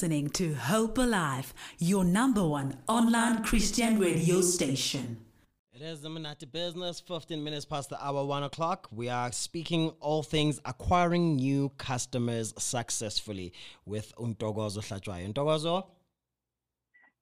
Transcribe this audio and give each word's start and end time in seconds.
listening 0.00 0.30
to 0.30 0.54
Hope 0.54 0.96
Alive, 0.96 1.52
your 1.78 2.04
number 2.04 2.42
one 2.42 2.78
online 2.88 3.44
Christian 3.44 3.98
radio 3.98 4.40
station. 4.40 5.18
It 5.74 5.82
is 5.82 6.00
the 6.00 6.08
Monate 6.08 6.50
Business, 6.50 7.00
15 7.00 7.44
minutes 7.44 7.66
past 7.66 7.90
the 7.90 8.02
hour, 8.02 8.24
1 8.24 8.44
o'clock. 8.44 8.88
We 8.90 9.10
are 9.10 9.30
speaking 9.30 9.90
all 10.00 10.22
things 10.22 10.58
acquiring 10.64 11.36
new 11.36 11.68
customers 11.76 12.54
successfully 12.56 13.52
with 13.84 14.14
Ntokozo 14.16 14.78
Hlatshwayo. 14.78 15.34
Ntokozo? 15.34 15.84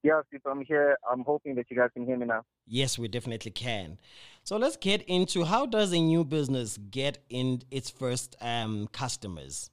Yes, 0.04 0.22
if 0.30 0.46
I'm 0.46 0.60
here, 0.64 0.96
I'm 1.10 1.24
hoping 1.24 1.56
that 1.56 1.68
you 1.72 1.76
guys 1.76 1.90
can 1.92 2.06
hear 2.06 2.16
me 2.16 2.26
now. 2.26 2.44
Yes, 2.64 2.96
we 2.96 3.08
definitely 3.08 3.50
can. 3.50 3.98
So 4.44 4.56
let's 4.56 4.76
get 4.76 5.02
into 5.08 5.42
how 5.42 5.66
does 5.66 5.92
a 5.92 5.98
new 5.98 6.24
business 6.24 6.78
get 6.92 7.18
in 7.28 7.62
its 7.72 7.90
first 7.90 8.36
um, 8.40 8.86
customers? 8.92 9.68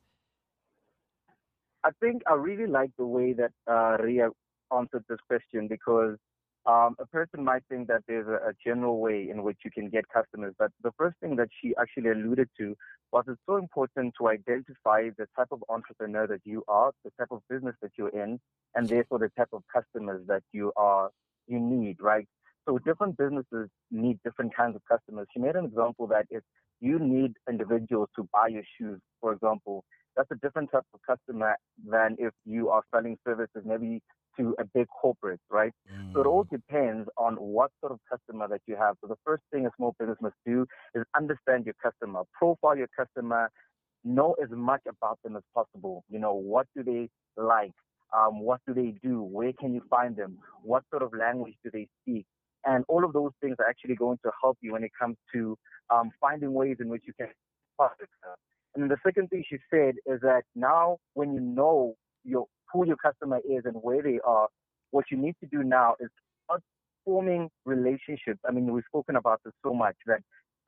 I 1.86 1.92
think 2.02 2.24
I 2.28 2.34
really 2.34 2.66
like 2.66 2.90
the 2.98 3.06
way 3.06 3.34
that 3.34 3.52
uh, 3.70 3.98
Ria 4.04 4.30
answered 4.76 5.06
this 5.08 5.20
question 5.28 5.68
because 5.68 6.18
um, 6.66 6.96
a 6.98 7.06
person 7.06 7.44
might 7.44 7.62
think 7.70 7.88
that 7.90 8.02
there's 8.08 8.28
a, 8.28 8.50
a, 8.50 8.54
general 8.66 9.00
way 9.00 9.30
in 9.30 9.44
which 9.44 9.60
you 9.64 9.70
can 9.70 9.88
get 9.92 10.10
customers, 10.10 10.56
but 10.58 10.72
the 10.82 10.92
first 10.98 11.16
thing 11.22 11.36
that 11.36 11.50
she 11.62 11.76
actually 11.80 12.10
alluded 12.10 12.50
to 12.58 12.76
was 13.12 13.24
it's 13.28 13.40
so 13.48 13.58
important 13.58 14.16
to 14.20 14.30
identify 14.30 15.10
the 15.16 15.28
type 15.38 15.50
of 15.52 15.64
entrepreneur 15.70 16.26
that 16.26 16.42
you 16.44 16.64
are, 16.68 16.92
the 17.04 17.12
type 17.20 17.28
of 17.30 17.42
business 17.52 17.76
that 17.84 17.92
you're 18.00 18.10
in, 18.10 18.40
and 18.74 18.90
therefore 18.90 19.20
the 19.20 19.30
type 19.38 19.54
of 19.54 19.62
customers 19.72 20.24
that 20.28 20.42
you 20.54 20.74
are 20.76 21.12
you 21.46 21.60
need, 21.60 21.98
right? 22.02 22.28
So 22.68 22.80
different 22.80 23.16
businesses 23.16 23.70
need 23.92 24.18
different 24.24 24.56
kinds 24.56 24.76
of 24.76 24.82
customers. 24.92 25.28
She 25.32 25.40
made 25.40 25.56
an 25.56 25.66
example 25.66 26.08
that 26.08 26.26
if 26.32 26.42
you 26.80 26.98
need 26.98 27.34
individuals 27.48 28.10
to 28.16 28.28
buy 28.34 28.48
your 28.48 28.64
shoes, 28.76 29.00
for 29.22 29.34
example, 29.34 29.86
that's 30.16 30.32
a 30.32 30.36
different 30.36 30.72
type 30.72 30.86
of 30.94 31.00
customer 31.06 31.56
than 31.86 32.16
if 32.20 32.34
you 32.46 32.70
are 32.70 32.84
selling 32.94 33.18
services 33.26 33.64
maybe 33.66 34.02
to 34.38 34.56
a 34.60 34.66
big 34.66 34.88
corporate, 34.88 35.40
right? 35.50 35.72
Mm. 35.92 36.14
So 36.14 36.22
it 36.22 36.28
all 36.28 36.44
mm. 36.46 36.50
depends 36.50 37.10
on 37.18 37.36
what 37.36 37.72
sort 37.80 37.92
of 37.92 38.00
customer 38.10 38.48
that 38.50 38.62
you 38.68 38.76
have. 38.76 38.96
So 39.02 39.08
the 39.08 39.16
first 39.26 39.44
thing 39.52 39.66
a 39.66 39.70
small 39.78 39.96
business 40.00 40.18
must 40.22 40.36
do 40.46 40.66
is 40.94 41.04
understand 41.16 41.66
your 41.66 41.76
customer, 41.82 42.24
profile 42.34 42.78
your 42.78 42.90
customer, 42.98 43.50
know 44.04 44.36
as 44.42 44.50
much 44.52 44.82
about 44.88 45.20
them 45.24 45.36
as 45.36 45.44
possible. 45.54 46.04
You 46.10 46.20
know, 46.20 46.34
what 46.34 46.68
do 46.76 46.84
they 46.84 47.10
like? 47.42 47.72
Um, 48.16 48.40
what 48.40 48.62
do 48.68 48.74
they 48.74 48.94
do? 49.04 49.22
Where 49.22 49.52
can 49.54 49.74
you 49.74 49.82
find 49.90 50.16
them? 50.16 50.38
What 50.64 50.84
sort 50.92 51.04
of 51.04 51.12
language 51.14 51.56
do 51.64 51.72
they 51.72 51.88
speak? 52.02 52.26
And 52.66 52.84
all 52.88 53.04
of 53.04 53.14
those 53.14 53.32
things 53.42 53.56
are 53.60 53.68
actually 53.68 53.96
going 53.96 54.18
to 54.24 54.32
help 54.42 54.58
you 54.62 54.74
when 54.74 54.84
it 54.84 54.92
comes 55.00 55.18
to 55.34 55.58
um, 55.94 56.12
finding 56.20 56.54
ways 56.54 56.78
in 56.80 56.90
which 56.90 57.04
you 57.06 57.14
can 57.20 57.28
and 58.76 58.84
then 58.84 58.90
the 58.90 58.98
second 59.06 59.30
thing 59.30 59.44
she 59.50 59.58
said 59.70 59.96
is 60.06 60.20
that 60.22 60.44
now 60.54 60.98
when 61.14 61.34
you 61.34 61.40
know 61.40 61.96
your 62.24 62.46
who 62.72 62.86
your 62.86 62.98
customer 62.98 63.40
is 63.50 63.64
and 63.64 63.76
where 63.76 64.04
they 64.04 64.20
are, 64.26 64.50
what 64.92 65.06
you 65.10 65.18
need 65.18 65.36
to 65.42 65.48
do 65.48 65.64
now 65.64 65.96
is 66.00 66.10
start 66.44 66.62
forming 67.06 67.50
relationships. 67.66 68.40
I 68.48 68.52
mean, 68.52 68.72
we've 68.72 68.84
spoken 68.88 69.16
about 69.16 69.40
this 69.46 69.54
so 69.64 69.74
much 69.74 69.96
that 70.08 70.20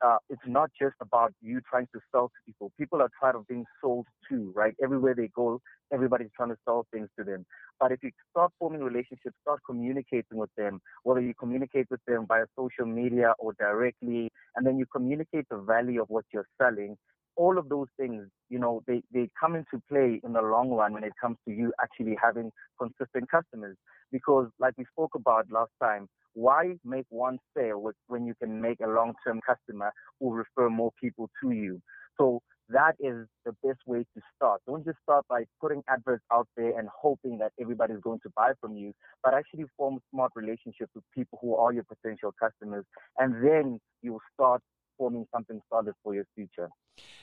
uh, 0.04 0.16
it's 0.30 0.42
not 0.46 0.70
just 0.80 0.94
about 1.00 1.34
you 1.42 1.60
trying 1.68 1.88
to 1.92 2.00
sell 2.12 2.28
to 2.28 2.34
people. 2.46 2.72
People 2.78 3.02
are 3.02 3.10
tired 3.20 3.34
of 3.34 3.46
being 3.48 3.64
sold 3.80 4.06
to, 4.30 4.52
right? 4.54 4.74
Everywhere 4.82 5.14
they 5.14 5.28
go, 5.34 5.60
everybody's 5.92 6.30
trying 6.36 6.50
to 6.50 6.56
sell 6.64 6.86
things 6.92 7.08
to 7.18 7.24
them. 7.24 7.44
But 7.80 7.92
if 7.92 8.02
you 8.02 8.10
start 8.30 8.52
forming 8.58 8.82
relationships, 8.82 9.34
start 9.42 9.60
communicating 9.66 10.38
with 10.38 10.50
them, 10.56 10.80
whether 11.02 11.20
you 11.20 11.34
communicate 11.34 11.86
with 11.90 12.00
them 12.06 12.26
via 12.28 12.44
social 12.56 12.86
media 12.86 13.34
or 13.38 13.54
directly, 13.54 14.30
and 14.56 14.66
then 14.66 14.78
you 14.78 14.86
communicate 14.86 15.46
the 15.50 15.58
value 15.58 16.00
of 16.00 16.08
what 16.08 16.24
you're 16.32 16.48
selling, 16.60 16.96
all 17.38 17.56
of 17.56 17.68
those 17.68 17.86
things, 17.96 18.26
you 18.50 18.58
know, 18.58 18.82
they, 18.86 19.00
they 19.14 19.30
come 19.40 19.54
into 19.54 19.80
play 19.88 20.20
in 20.24 20.32
the 20.32 20.42
long 20.42 20.70
run 20.70 20.92
when 20.92 21.04
it 21.04 21.12
comes 21.20 21.36
to 21.46 21.54
you 21.54 21.72
actually 21.80 22.16
having 22.20 22.50
consistent 22.78 23.30
customers. 23.30 23.76
Because 24.10 24.48
like 24.58 24.74
we 24.76 24.84
spoke 24.92 25.12
about 25.14 25.46
last 25.50 25.70
time, 25.80 26.08
why 26.34 26.74
make 26.84 27.06
one 27.10 27.38
sale 27.56 27.90
when 28.08 28.26
you 28.26 28.34
can 28.42 28.60
make 28.60 28.80
a 28.80 28.88
long-term 28.88 29.40
customer 29.46 29.92
who 30.20 30.34
refer 30.34 30.68
more 30.68 30.90
people 31.00 31.30
to 31.42 31.52
you? 31.52 31.80
So 32.18 32.42
that 32.70 32.96
is 32.98 33.26
the 33.46 33.52
best 33.64 33.80
way 33.86 34.00
to 34.00 34.20
start. 34.36 34.60
Don't 34.66 34.84
just 34.84 34.98
start 35.02 35.24
by 35.28 35.44
putting 35.60 35.82
adverts 35.88 36.24
out 36.32 36.48
there 36.56 36.78
and 36.78 36.88
hoping 36.94 37.38
that 37.38 37.52
everybody's 37.60 38.00
going 38.00 38.20
to 38.24 38.30
buy 38.36 38.52
from 38.60 38.76
you, 38.76 38.92
but 39.22 39.32
actually 39.32 39.64
form 39.76 40.00
smart 40.10 40.32
relationships 40.34 40.90
with 40.94 41.04
people 41.14 41.38
who 41.40 41.54
are 41.54 41.72
your 41.72 41.84
potential 41.84 42.34
customers. 42.38 42.84
And 43.18 43.34
then 43.44 43.80
you'll 44.02 44.20
start 44.34 44.60
forming 44.98 45.26
something 45.32 45.60
solid 45.70 45.94
for 46.02 46.14
your 46.14 46.24
future. 46.34 46.68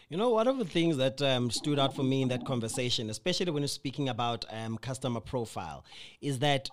You 0.10 0.18
know, 0.18 0.30
one 0.30 0.48
of 0.48 0.58
the 0.58 0.66
things 0.66 0.98
that 0.98 1.22
um, 1.22 1.52
stood 1.52 1.78
out 1.78 1.96
for 1.96 2.04
me 2.04 2.22
in 2.22 2.30
that 2.30 2.46
conversation, 2.46 3.10
especially 3.10 3.52
when 3.52 3.62
you're 3.62 3.68
speaking 3.68 4.10
about 4.10 4.46
um, 4.50 4.78
customer 4.78 5.20
profile, 5.20 5.86
is 6.22 6.40
that 6.40 6.70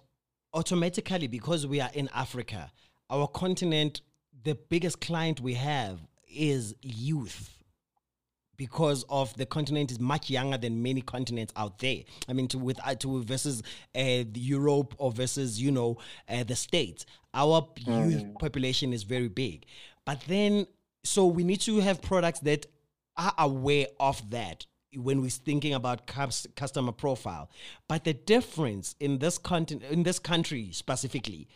automatically, 0.55 1.27
because 1.27 1.67
we 1.67 1.81
are 1.81 1.91
in 1.93 2.09
Africa, 2.15 2.71
our 3.11 3.27
continent, 3.27 4.01
the 4.45 4.57
biggest 4.71 5.01
client 5.01 5.41
we 5.41 5.55
have 5.55 5.99
is 6.29 6.75
youth 6.81 7.63
because 8.57 9.05
of 9.09 9.35
the 9.37 9.47
continent 9.47 9.91
is 9.91 9.99
much 9.99 10.31
younger 10.31 10.57
than 10.57 10.83
many 10.83 11.01
continents 11.01 11.53
out 11.57 11.79
there. 11.79 11.99
I 12.29 12.33
mean, 12.33 12.49
to 12.49 12.59
with 12.59 12.79
uh, 12.85 12.95
to 12.97 13.25
versus 13.25 13.63
uh, 13.97 14.25
Europe 14.35 14.95
or 14.99 15.11
versus 15.11 15.61
you 15.61 15.73
know 15.73 15.99
uh, 16.29 16.45
the 16.45 16.55
states, 16.55 17.05
our 17.35 17.63
mm. 17.87 18.11
youth 18.11 18.39
population 18.39 18.93
is 18.93 19.03
very 19.03 19.29
big. 19.29 19.65
But 20.05 20.21
then, 20.29 20.67
so 21.05 21.27
we 21.27 21.45
need 21.45 21.61
to 21.63 21.81
have 21.81 22.01
products 22.01 22.41
that 22.41 22.67
are 23.17 23.35
aware 23.39 23.87
of 24.01 24.31
that 24.31 24.67
when 24.95 25.21
we're 25.21 25.31
thinking 25.31 25.75
about 25.75 26.07
customer 26.07 26.93
profile. 26.93 27.51
But 27.89 28.05
the 28.05 28.15
difference 28.15 28.95
in 29.01 29.19
this 29.19 29.39
continent, 29.39 29.91
in 29.91 30.03
this 30.03 30.19
country 30.19 30.71
specifically, 30.73 31.49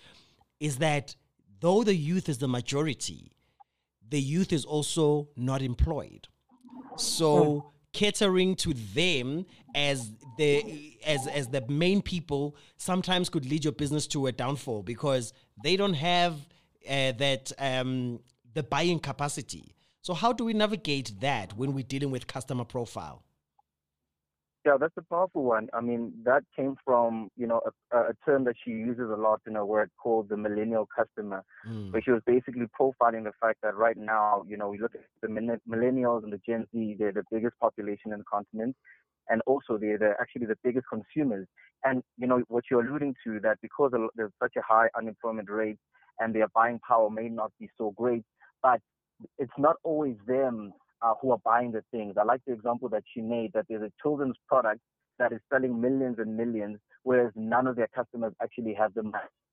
is 0.59 0.79
that 0.79 1.17
though 1.61 1.85
the 1.85 1.95
youth 1.95 2.29
is 2.29 2.39
the 2.39 2.49
majority, 2.49 3.33
the 4.09 4.21
youth 4.21 4.53
is 4.53 4.65
also 4.65 5.29
not 5.37 5.63
employed. 5.63 6.29
So 6.97 7.45
hmm. 7.45 7.69
catering 7.93 8.57
to 8.57 8.73
them 8.73 9.47
as 9.75 10.11
the 10.39 10.99
as 11.05 11.27
as 11.27 11.49
the 11.49 11.63
main 11.69 12.03
people 12.03 12.57
sometimes 12.77 13.29
could 13.29 13.47
lead 13.47 13.65
your 13.65 13.73
business 13.73 14.07
to 14.09 14.27
a 14.27 14.33
downfall 14.33 14.83
because 14.83 15.33
they 15.63 15.77
don't 15.77 15.95
have 15.95 16.35
uh, 16.89 17.13
that 17.13 17.53
um, 17.59 18.21
the 18.57 18.63
buying 18.63 18.99
capacity 18.99 19.77
so 20.07 20.15
how 20.15 20.33
do 20.33 20.45
we 20.45 20.53
navigate 20.53 21.19
that 21.21 21.57
when 21.59 21.75
we're 21.75 21.83
dealing 21.83 22.13
with 22.13 22.29
customer 22.29 22.65
profile? 22.65 23.25
Yeah, 24.65 24.77
that's 24.79 24.95
a 24.97 25.03
powerful 25.03 25.43
one. 25.43 25.69
I 25.75 25.81
mean, 25.81 26.13
that 26.23 26.45
came 26.55 26.77
from, 26.85 27.29
you 27.37 27.49
know, 27.49 27.61
a, 27.93 27.99
a 27.99 28.13
term 28.25 28.45
that 28.45 28.55
she 28.65 28.71
uses 28.71 29.11
a 29.11 29.17
lot 29.17 29.41
in 29.49 29.57
her 29.57 29.67
work 29.67 29.91
called 30.01 30.29
the 30.29 30.37
millennial 30.37 30.87
customer, 30.97 31.43
mm. 31.69 31.93
where 31.93 32.01
she 32.01 32.13
was 32.13 32.23
basically 32.25 32.67
profiling 32.81 33.25
the 33.25 33.33
fact 33.41 33.59
that 33.65 33.75
right 33.75 33.97
now, 33.97 34.45
you 34.47 34.57
know, 34.57 34.69
we 34.69 34.79
look 34.79 34.95
at 34.95 35.01
the 35.23 35.27
millennials 35.27 36.23
and 36.23 36.33
the 36.33 36.41
Gen 36.47 36.67
Z, 36.73 36.97
they're 37.01 37.11
the 37.11 37.25
biggest 37.33 37.59
population 37.59 38.13
in 38.13 38.19
the 38.19 38.25
continent. 38.33 38.77
And 39.29 39.43
also, 39.45 39.77
they're, 39.77 39.99
they're 39.99 40.21
actually 40.21 40.47
the 40.47 40.59
biggest 40.63 40.87
consumers. 40.89 41.49
And, 41.83 42.01
you 42.17 42.29
know, 42.29 42.45
what 42.47 42.63
you're 42.71 42.87
alluding 42.87 43.17
to, 43.25 43.41
that 43.41 43.59
because 43.61 43.91
there's 44.15 44.31
such 44.41 44.55
a 44.57 44.63
high 44.63 44.87
unemployment 44.97 45.51
rate 45.51 45.79
and 46.21 46.33
their 46.33 46.47
buying 46.55 46.79
power 46.87 47.11
may 47.11 47.29
not 47.29 47.51
be 47.59 47.69
so 47.77 47.93
great, 47.97 48.25
but 48.63 48.81
it's 49.39 49.53
not 49.59 49.77
always 49.85 50.17
them 50.27 50.73
uh, 51.03 51.15
who 51.21 51.33
are 51.33 51.39
buying 51.45 51.73
the 51.73 51.83
things. 51.91 52.15
I 52.19 52.25
like 52.25 52.41
the 52.47 52.53
example 52.53 52.89
that 52.91 53.03
she 53.13 53.21
made 53.21 53.53
that 53.55 53.67
there's 53.69 53.83
a 53.83 53.93
children's 54.03 54.37
product 54.49 54.81
that 55.19 55.33
is 55.33 55.41
selling 55.53 55.81
millions 55.81 56.17
and 56.19 56.37
millions, 56.37 56.79
whereas 57.03 57.33
none 57.35 57.67
of 57.67 57.77
their 57.77 57.89
customers 57.95 58.33
actually 58.43 58.75
have 58.75 58.93
the 58.95 59.03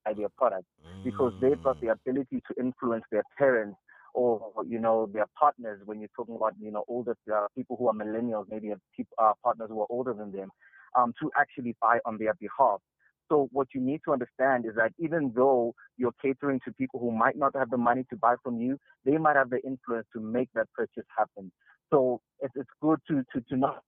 buy 0.05 0.13
their 0.13 0.29
product 0.37 0.65
because 1.03 1.33
they've 1.41 1.61
got 1.63 1.79
the 1.81 1.87
ability 1.87 2.41
to 2.47 2.59
influence 2.59 3.03
their 3.11 3.23
parents 3.37 3.77
or 4.13 4.51
you 4.67 4.79
know 4.79 5.09
their 5.11 5.25
partners 5.39 5.81
when 5.85 5.99
you're 5.99 6.09
talking 6.15 6.35
about 6.35 6.53
you 6.59 6.71
know 6.71 6.83
older 6.87 7.15
uh, 7.33 7.47
people 7.55 7.75
who 7.77 7.87
are 7.87 7.93
millennials, 7.93 8.45
maybe 8.49 8.71
people, 8.95 9.15
uh, 9.17 9.33
partners 9.43 9.69
who 9.69 9.81
are 9.81 9.87
older 9.89 10.13
than 10.13 10.31
them, 10.31 10.49
um, 10.97 11.13
to 11.21 11.31
actually 11.39 11.75
buy 11.81 11.99
on 12.05 12.17
their 12.17 12.33
behalf. 12.35 12.79
So 13.33 13.49
what 13.51 13.69
you 13.73 13.81
need 13.81 14.01
to 14.05 14.13
understand 14.13 14.67
is 14.67 14.75
that 14.75 14.91
even 14.99 15.33
though 15.35 15.73
you're 15.97 16.13
catering 16.21 16.59
to 16.65 16.71
people 16.71 16.99
who 16.99 17.09
might 17.09 17.35
not 17.35 17.55
have 17.55 17.71
the 17.71 17.77
money 17.77 18.05
to 18.11 18.15
buy 18.15 18.35
from 18.43 18.61
you, 18.61 18.77
they 19.05 19.17
might 19.17 19.35
have 19.35 19.49
the 19.49 19.59
influence 19.65 20.05
to 20.13 20.19
make 20.19 20.49
that 20.53 20.67
purchase 20.75 21.05
happen. 21.17 21.51
So 21.91 22.21
it's, 22.41 22.53
it's 22.55 22.69
good 22.79 22.99
to, 23.09 23.23
to, 23.33 23.41
to 23.49 23.57
not 23.57 23.81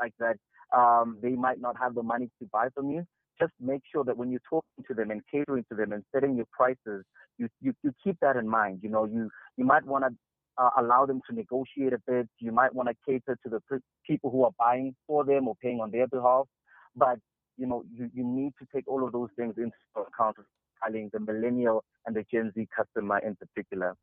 like 0.00 0.14
that. 0.20 0.36
Um, 0.72 1.18
they 1.20 1.30
might 1.30 1.60
not 1.60 1.74
have 1.80 1.96
the 1.96 2.04
money 2.04 2.30
to 2.40 2.48
buy 2.52 2.68
from 2.72 2.90
you. 2.90 3.04
Just 3.40 3.52
make 3.60 3.82
sure 3.92 4.04
that 4.04 4.16
when 4.16 4.30
you're 4.30 4.46
talking 4.48 4.84
to 4.86 4.94
them 4.94 5.10
and 5.10 5.22
catering 5.28 5.64
to 5.68 5.74
them 5.74 5.90
and 5.90 6.04
setting 6.14 6.36
your 6.36 6.46
prices, 6.52 7.04
you, 7.36 7.48
you, 7.60 7.74
you 7.82 7.92
keep 8.04 8.16
that 8.20 8.36
in 8.36 8.48
mind. 8.48 8.78
You 8.80 8.90
know, 8.90 9.06
you, 9.06 9.28
you 9.56 9.64
might 9.64 9.84
want 9.84 10.04
to 10.04 10.10
uh, 10.62 10.70
allow 10.78 11.04
them 11.04 11.20
to 11.28 11.34
negotiate 11.34 11.94
a 11.94 11.98
bit. 12.06 12.28
You 12.38 12.52
might 12.52 12.72
want 12.72 12.90
to 12.90 12.94
cater 13.04 13.36
to 13.42 13.50
the 13.50 13.80
people 14.06 14.30
who 14.30 14.44
are 14.44 14.52
buying 14.56 14.94
for 15.08 15.24
them 15.24 15.48
or 15.48 15.56
paying 15.60 15.80
on 15.80 15.90
their 15.90 16.06
behalf. 16.06 16.46
But 16.94 17.18
you 17.60 17.66
know, 17.66 17.84
you, 17.94 18.10
you 18.14 18.24
need 18.24 18.54
to 18.58 18.66
take 18.74 18.88
all 18.88 19.04
of 19.04 19.12
those 19.12 19.28
things 19.36 19.54
into 19.58 19.72
account, 19.94 20.36
highlighting 20.82 21.12
the 21.12 21.20
millennial 21.20 21.84
and 22.06 22.16
the 22.16 22.24
Gen 22.32 22.50
Z 22.56 22.66
customer 22.74 23.18
in 23.18 23.36
particular. 23.36 23.94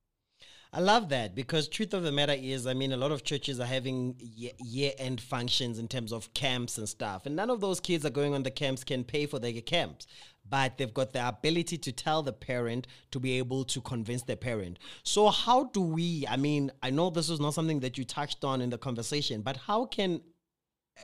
I 0.72 0.82
love 0.82 1.10
that 1.10 1.34
because 1.34 1.68
truth 1.68 1.94
of 1.94 2.04
the 2.04 2.12
matter 2.12 2.36
is, 2.38 2.68
I 2.68 2.74
mean, 2.74 2.92
a 2.92 2.98
lot 2.98 3.12
of 3.12 3.24
churches 3.24 3.60
are 3.60 3.66
having 3.66 4.16
year 4.20 4.92
end 5.00 5.22
functions 5.22 5.80
in 5.80 5.88
terms 5.88 6.12
of 6.12 6.32
camps 6.36 6.78
and 6.78 6.88
stuff, 6.88 7.26
and 7.26 7.36
none 7.36 7.50
of 7.50 7.62
those 7.62 7.80
kids 7.80 8.06
are 8.06 8.12
going 8.12 8.36
on 8.36 8.44
the 8.44 8.52
camps 8.52 8.84
can 8.84 9.04
pay 9.04 9.26
for 9.26 9.40
their 9.40 9.54
camps. 9.62 10.06
But 10.50 10.78
they've 10.78 10.94
got 10.94 11.14
the 11.14 11.28
ability 11.28 11.78
to 11.80 11.92
tell 11.92 12.22
the 12.22 12.32
parent 12.32 12.88
to 13.12 13.20
be 13.20 13.38
able 13.38 13.66
to 13.66 13.82
convince 13.82 14.22
the 14.22 14.38
parent. 14.38 14.78
So, 15.04 15.30
how 15.30 15.66
do 15.66 15.82
we? 15.82 16.26
I 16.30 16.38
mean, 16.38 16.72
I 16.84 16.90
know 16.90 17.10
this 17.10 17.30
is 17.30 17.40
not 17.40 17.54
something 17.54 17.80
that 17.82 17.98
you 17.98 18.06
touched 18.06 18.44
on 18.46 18.62
in 18.62 18.70
the 18.70 18.78
conversation, 18.78 19.42
but 19.42 19.58
how 19.58 19.86
can 19.86 20.22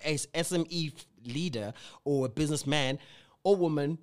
a 0.04 0.16
SME 0.16 0.94
leader 1.25 1.74
or 2.04 2.25
a 2.25 2.30
businessman 2.30 3.00
or 3.44 3.56
woman 3.56 3.98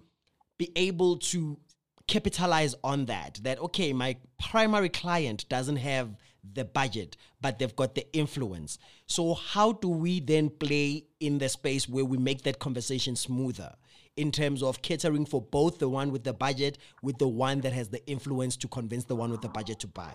be 0.59 0.71
able 0.77 1.17
to 1.17 1.59
capitalize 2.07 2.75
on 2.83 3.05
that 3.07 3.39
that 3.45 3.59
okay 3.61 3.93
my 3.93 4.17
primary 4.43 4.89
client 4.89 5.49
doesn't 5.49 5.77
have 5.77 6.17
the 6.55 6.65
budget 6.65 7.17
but 7.41 7.59
they've 7.59 7.77
got 7.77 7.95
the 7.95 8.13
influence. 8.13 8.79
So 9.07 9.35
how 9.35 9.73
do 9.73 9.89
we 9.89 10.21
then 10.21 10.51
play 10.51 11.05
in 11.21 11.39
the 11.39 11.49
space 11.49 11.89
where 11.89 12.05
we 12.05 12.19
make 12.19 12.43
that 12.43 12.59
conversation 12.59 13.15
smoother 13.17 13.75
in 14.17 14.33
terms 14.33 14.63
of 14.63 14.83
catering 14.83 15.25
for 15.25 15.41
both 15.41 15.79
the 15.79 15.89
one 15.89 16.11
with 16.11 16.25
the 16.25 16.33
budget 16.33 16.79
with 17.03 17.19
the 17.19 17.29
one 17.29 17.61
that 17.61 17.73
has 17.73 17.89
the 17.89 18.05
influence 18.07 18.57
to 18.57 18.69
convince 18.69 19.05
the 19.05 19.15
one 19.15 19.31
with 19.31 19.41
the 19.41 19.49
budget 19.49 19.79
to 19.81 19.87
buy? 19.87 20.13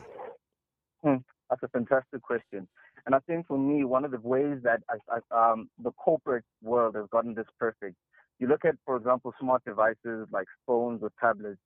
Hmm, 1.02 1.18
that's 1.50 1.64
a 1.64 1.70
fantastic 1.70 2.22
question 2.22 2.68
and 3.06 3.16
i 3.16 3.20
think 3.28 3.48
for 3.48 3.58
me 3.58 3.84
one 3.84 4.06
of 4.06 4.12
the 4.12 4.20
ways 4.20 4.58
that 4.64 4.82
I, 4.90 5.18
I, 5.32 5.52
um, 5.52 5.70
the 5.84 5.92
corporate 5.92 6.46
world 6.62 6.96
has 6.96 7.06
gotten 7.12 7.34
this 7.34 7.48
perfect 7.60 7.96
you 8.40 8.48
look 8.48 8.66
at 8.66 8.76
for 8.86 8.98
example 8.98 9.34
smart 9.40 9.64
devices 9.66 10.28
like 10.32 10.48
phones 10.68 11.02
or 11.04 11.12
tablets 11.20 11.60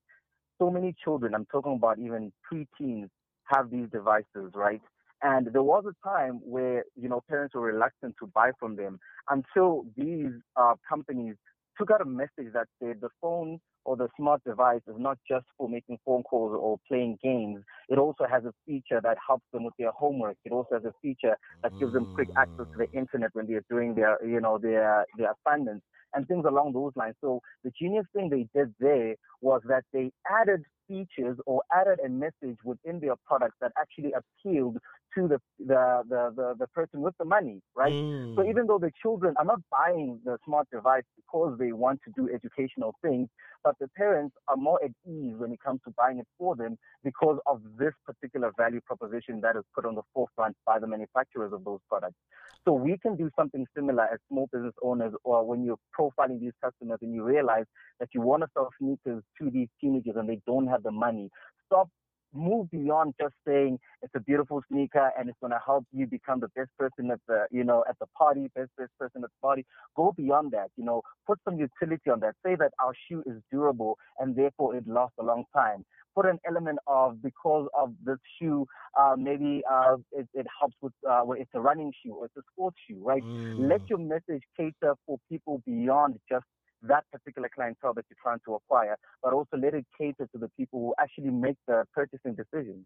so 0.60 0.70
many 0.70 0.94
children, 1.04 1.34
I'm 1.34 1.46
talking 1.46 1.74
about 1.76 2.00
even 2.00 2.32
preteens, 2.52 3.08
have 3.46 3.72
these 3.72 3.88
devices, 3.92 4.52
right? 4.54 4.82
And 5.22 5.48
there 5.52 5.64
was 5.64 5.86
a 5.86 6.08
time 6.08 6.40
where, 6.44 6.84
you 6.96 7.10
know, 7.10 7.22
parents 7.28 7.56
were 7.56 7.62
reluctant 7.62 8.16
to 8.20 8.28
buy 8.28 8.52
from 8.60 8.76
them 8.76 9.00
until 9.30 9.86
these 9.98 10.32
uh, 10.56 10.76
companies 10.88 11.36
took 11.78 11.92
out 11.92 12.02
a 12.02 12.06
message 12.06 12.54
that 12.54 12.68
said 12.82 12.98
the 13.02 13.10
phone 13.22 13.60
or 13.90 13.98
the 13.98 14.08
smart 14.16 14.40
device 14.44 14.82
is 14.88 14.94
not 15.00 15.18
just 15.28 15.48
for 15.58 15.68
making 15.68 15.98
phone 16.06 16.22
calls 16.22 16.56
or 16.56 16.78
playing 16.88 17.18
games. 17.24 17.64
It 17.90 17.98
also 17.98 18.26
has 18.30 18.46
a 18.46 18.54
feature 18.64 19.02
that 19.02 19.18
helps 19.26 19.46
them 19.52 19.64
with 19.64 19.74
their 19.80 19.90
homework. 19.90 20.38
It 20.46 20.52
also 20.52 20.76
has 20.76 20.86
a 20.86 20.94
feature 21.02 21.36
that 21.64 21.72
gives 21.80 21.94
them 21.94 22.14
quick 22.14 22.30
access 22.38 22.68
to 22.72 22.78
the 22.78 22.86
mm. 22.86 23.00
internet 23.00 23.32
when 23.34 23.48
they're 23.48 23.66
doing 23.68 23.96
their, 23.96 24.24
you 24.24 24.40
know, 24.42 24.60
their 24.60 25.08
their 25.18 25.34
assignments 25.34 25.84
and 26.14 26.28
things 26.28 26.46
along 26.48 26.74
those 26.74 26.92
lines. 26.96 27.16
So 27.20 27.42
the 27.64 27.72
genius 27.82 28.06
thing 28.14 28.30
they 28.30 28.46
did 28.54 28.76
there 28.80 29.16
was 29.42 29.62
that 29.68 29.86
they 29.92 30.12
added 30.30 30.62
features 30.88 31.38
or 31.48 31.64
added 31.74 31.98
a 32.06 32.10
message 32.10 32.60
within 32.64 33.00
their 33.00 33.16
products 33.26 33.56
that 33.60 33.72
actually 33.76 34.14
appealed 34.14 34.78
to 35.16 35.28
the 35.28 35.40
the 35.70 36.04
the, 36.10 36.34
the, 36.36 36.56
the 36.60 36.68
person 36.68 37.02
with 37.02 37.14
the 37.20 37.26
money, 37.26 37.62
right? 37.76 37.94
Mm. 37.94 38.36
So 38.36 38.44
even 38.44 38.66
though 38.68 38.80
the 38.80 38.92
children 39.02 39.36
are 39.38 39.46
not 39.46 39.60
buying 39.72 40.20
the 40.26 40.38
smart 40.46 40.68
device 40.72 41.04
because 41.16 41.58
they 41.60 41.72
want 41.72 42.02
to 42.06 42.12
do 42.16 42.30
educational 42.34 42.96
things, 43.02 43.30
but 43.64 43.76
the 43.80 43.88
parents 43.90 44.36
are 44.48 44.58
more 44.58 44.80
at 44.84 44.92
ease 45.08 45.36
when 45.38 45.52
it 45.52 45.60
comes 45.64 45.80
to 45.86 45.94
buying 45.98 46.18
it 46.18 46.28
for 46.38 46.56
them 46.56 46.78
because 47.04 47.38
of 47.46 47.62
this 47.78 47.94
particular 48.06 48.52
value 48.58 48.82
proposition 48.82 49.40
that 49.42 49.56
is 49.56 49.64
put 49.76 49.86
on 49.86 49.96
the 49.96 50.02
forefront 50.14 50.56
by 50.66 50.80
the 50.80 50.88
manufacturers 50.88 51.54
of 51.54 51.64
those 51.64 51.80
products. 51.88 52.18
So 52.66 52.74
we 52.74 52.98
can 52.98 53.16
do 53.16 53.30
something 53.38 53.66
similar 53.76 54.04
as 54.04 54.20
small 54.28 54.50
business 54.52 54.74
owners 54.82 55.14
or 55.24 55.46
when 55.46 55.64
you're 55.64 55.80
profiling 55.98 56.40
these 56.40 56.58
customers 56.64 57.00
and 57.02 57.14
you 57.14 57.24
realize 57.24 57.66
that 58.00 58.10
you 58.14 58.22
want 58.22 58.44
to 58.44 58.50
sell 58.54 58.70
sneakers 58.80 59.24
to 59.40 59.50
these 59.50 59.68
teenagers 59.80 60.16
and 60.18 60.28
they 60.28 60.42
don't 60.46 60.68
have 60.68 60.84
the 60.84 60.92
money. 60.92 61.30
Stop 61.68 61.90
move 62.34 62.70
beyond 62.72 63.14
just 63.20 63.34
saying 63.46 63.80
it's 64.02 64.14
a 64.16 64.20
beautiful 64.20 64.62
sneaker 64.72 65.12
and 65.18 65.30
it's 65.30 65.38
going 65.40 65.52
to 65.52 65.60
help 65.66 65.86
you 65.92 66.06
become 66.06 66.40
the 66.40 66.48
best 66.56 66.70
person 66.78 67.12
at 67.12 67.20
the 67.28 67.46
you 67.52 67.64
know 67.64 67.84
at 67.90 67.98
the 68.00 68.06
party 68.18 68.50
best 68.56 68.70
best 68.78 68.92
person 69.00 69.24
at 69.24 69.30
the 69.30 69.42
party. 69.42 69.66
Go 69.96 70.14
beyond 70.16 70.52
that 70.52 70.70
you 70.78 70.86
know 70.86 71.02
put 71.28 71.40
some 71.46 71.58
utility 71.58 72.10
on 72.10 72.20
that. 72.22 72.36
Say 72.46 72.56
that 72.56 72.72
our 72.84 72.94
shoe 73.08 73.24
is 73.26 73.42
durable 73.52 73.98
and 74.20 74.36
therefore 74.36 74.76
it 74.76 74.88
lasts 74.88 75.16
a 75.20 75.24
long 75.24 75.46
time. 75.56 75.86
Put 76.16 76.26
an 76.26 76.40
element 76.48 76.80
of 76.88 77.22
because 77.22 77.68
of 77.78 77.94
this 78.04 78.18
shoe 78.40 78.66
uh, 79.00 79.16
maybe 79.18 79.62
uh, 79.70 79.96
it, 80.12 80.28
it, 80.34 80.48
helps 80.60 80.76
with 80.82 80.94
uh, 81.10 81.22
well, 81.24 81.40
it's 81.40 81.52
a 81.54 81.62
running 81.62 81.94
shoe 82.04 82.14
or 82.14 82.26
it's 82.26 82.38
a 82.38 82.42
sports 82.52 82.78
shoe 82.88 83.00
right? 83.02 83.24
Mm. 83.24 83.70
let 83.70 83.82
your 83.90 84.00
message 84.00 84.44
cater 84.58 84.96
for 85.06 85.18
people 85.30 85.62
beyond 85.66 86.20
just 86.30 86.46
that 86.84 87.04
particular 87.12 87.50
clientele 87.54 87.94
that 87.94 88.06
you're 88.10 88.18
trying 88.22 88.40
to 88.46 88.56
acquire, 88.56 88.98
but 89.22 89.34
also 89.34 89.58
let 89.58 89.74
it 89.74 89.86
cater 89.98 90.28
to 90.32 90.38
the 90.38 90.50
people 90.58 90.80
who 90.80 90.94
actually 91.00 91.30
make 91.30 91.58
the 91.68 91.86
purchasing 91.94 92.36
decisions. 92.36 92.86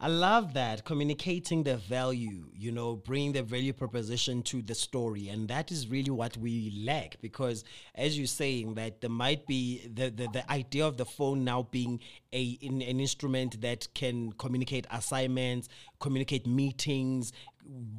I 0.00 0.08
love 0.08 0.54
that 0.54 0.84
communicating 0.84 1.62
the 1.62 1.76
value, 1.76 2.50
you 2.52 2.72
know, 2.72 2.96
bringing 2.96 3.32
the 3.32 3.42
value 3.42 3.72
proposition 3.72 4.42
to 4.44 4.60
the 4.60 4.74
story, 4.74 5.28
and 5.28 5.48
that 5.48 5.70
is 5.70 5.88
really 5.88 6.10
what 6.10 6.36
we 6.36 6.82
lack 6.84 7.20
because, 7.20 7.64
as 7.94 8.18
you're 8.18 8.26
saying, 8.26 8.74
that 8.74 9.00
there 9.00 9.10
might 9.10 9.46
be 9.46 9.88
the 9.92 10.10
the, 10.10 10.28
the 10.28 10.50
idea 10.50 10.86
of 10.86 10.96
the 10.96 11.04
phone 11.04 11.44
now 11.44 11.62
being 11.70 12.00
a 12.32 12.42
in, 12.42 12.82
an 12.82 13.00
instrument 13.00 13.60
that 13.60 13.88
can 13.94 14.32
communicate 14.32 14.86
assignments, 14.90 15.68
communicate 16.00 16.46
meetings, 16.46 17.32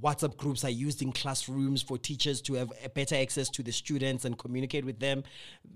WhatsApp 0.01 0.37
groups 0.37 0.63
are 0.63 0.69
used 0.69 1.01
in 1.01 1.11
classrooms 1.11 1.81
for 1.81 1.97
teachers 1.97 2.41
to 2.41 2.53
have 2.53 2.71
better 2.93 3.15
access 3.15 3.49
to 3.49 3.63
the 3.63 3.71
students 3.71 4.23
and 4.25 4.37
communicate 4.37 4.85
with 4.85 4.99
them, 4.99 5.23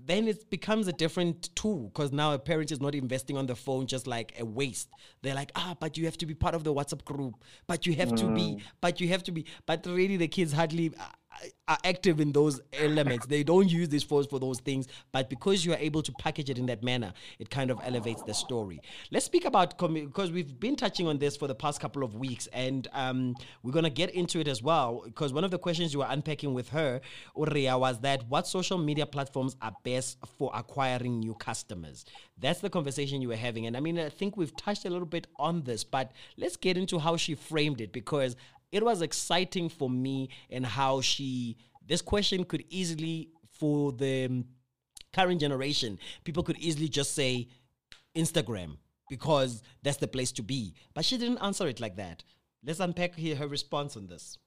then 0.06 0.28
it 0.28 0.48
becomes 0.50 0.86
a 0.86 0.92
different 0.92 1.54
tool 1.56 1.88
because 1.88 2.12
now 2.12 2.32
a 2.32 2.38
parent 2.38 2.70
is 2.70 2.80
not 2.80 2.94
investing 2.94 3.36
on 3.36 3.46
the 3.46 3.56
phone 3.56 3.86
just 3.86 4.06
like 4.06 4.34
a 4.38 4.44
waste. 4.44 4.88
They're 5.22 5.34
like, 5.34 5.50
ah, 5.56 5.76
but 5.80 5.98
you 5.98 6.04
have 6.04 6.18
to 6.18 6.26
be 6.26 6.34
part 6.34 6.54
of 6.54 6.62
the 6.62 6.72
WhatsApp 6.72 7.04
group, 7.04 7.34
but 7.66 7.86
you 7.86 7.94
have 7.94 8.10
mm. 8.10 8.18
to 8.18 8.26
be, 8.28 8.42
mm. 8.42 8.62
but 8.80 9.00
you 9.00 9.08
have 9.08 9.24
to 9.24 9.32
be, 9.32 9.46
but 9.66 9.84
really 9.86 10.16
the 10.16 10.28
kids 10.28 10.52
hardly 10.52 10.92
are 11.68 11.78
active 11.84 12.20
in 12.20 12.32
those 12.32 12.60
elements. 12.72 13.26
They 13.26 13.42
don't 13.42 13.70
use 13.70 13.88
these 13.88 14.02
phones 14.02 14.26
for 14.26 14.38
those 14.38 14.60
things, 14.60 14.88
but 15.12 15.30
because 15.30 15.64
you 15.64 15.72
are 15.72 15.78
able 15.78 16.02
to 16.02 16.12
package 16.12 16.50
it 16.50 16.58
in 16.58 16.66
that 16.66 16.82
manner, 16.82 17.12
it 17.38 17.50
kind 17.50 17.70
of 17.70 17.78
elevates 17.84 18.22
the 18.22 18.34
story. 18.34 18.80
Let's 19.10 19.26
speak 19.26 19.44
about 19.44 19.78
because 19.78 20.32
we've 20.32 20.58
been 20.58 20.76
touching 20.76 21.06
on 21.06 21.18
this 21.18 21.36
for 21.36 21.46
the 21.46 21.54
past 21.54 21.80
couple 21.80 22.02
of 22.02 22.14
weeks, 22.16 22.48
and 22.52 22.88
um, 22.92 23.36
we're 23.62 23.72
gonna 23.72 23.90
get 23.90 24.10
into 24.10 24.40
it 24.40 24.48
as 24.48 24.62
well. 24.62 25.02
Because 25.04 25.32
one 25.32 25.44
of 25.44 25.50
the 25.50 25.58
questions 25.58 25.92
you 25.92 26.00
were 26.00 26.08
unpacking 26.08 26.54
with 26.54 26.68
her, 26.70 27.00
Uria, 27.36 27.78
was 27.78 28.00
that 28.00 28.24
what 28.28 28.46
social 28.46 28.78
media 28.78 29.06
platforms 29.06 29.56
are 29.62 29.72
best 29.84 30.18
for 30.38 30.50
acquiring 30.54 31.20
new 31.20 31.34
customers. 31.34 32.04
That's 32.38 32.60
the 32.60 32.70
conversation 32.70 33.22
you 33.22 33.28
were 33.28 33.36
having, 33.36 33.66
and 33.66 33.76
I 33.76 33.80
mean, 33.80 33.98
I 33.98 34.08
think 34.08 34.36
we've 34.36 34.54
touched 34.56 34.84
a 34.84 34.90
little 34.90 35.06
bit 35.06 35.26
on 35.36 35.62
this, 35.62 35.84
but 35.84 36.12
let's 36.36 36.56
get 36.56 36.76
into 36.76 36.98
how 36.98 37.16
she 37.16 37.34
framed 37.34 37.80
it 37.80 37.92
because 37.92 38.36
it 38.72 38.84
was 38.84 39.02
exciting 39.02 39.68
for 39.68 39.90
me 39.90 40.28
and 40.50 40.64
how 40.64 41.00
she 41.00 41.56
this 41.86 42.02
question 42.02 42.44
could 42.44 42.64
easily 42.68 43.30
for 43.52 43.92
the 43.92 44.44
current 45.12 45.40
generation 45.40 45.98
people 46.24 46.42
could 46.42 46.58
easily 46.58 46.88
just 46.88 47.14
say 47.14 47.48
instagram 48.16 48.76
because 49.10 49.62
that's 49.82 49.98
the 49.98 50.08
place 50.08 50.32
to 50.32 50.42
be. 50.42 50.72
But 50.94 51.04
she 51.04 51.18
didn't 51.18 51.38
answer 51.38 51.68
it 51.68 51.80
like 51.80 51.96
that. 51.96 52.22
Let's 52.64 52.80
unpack 52.80 53.16
here 53.16 53.36
her 53.36 53.48
response 53.48 53.96
on 53.96 54.06
this. 54.06 54.38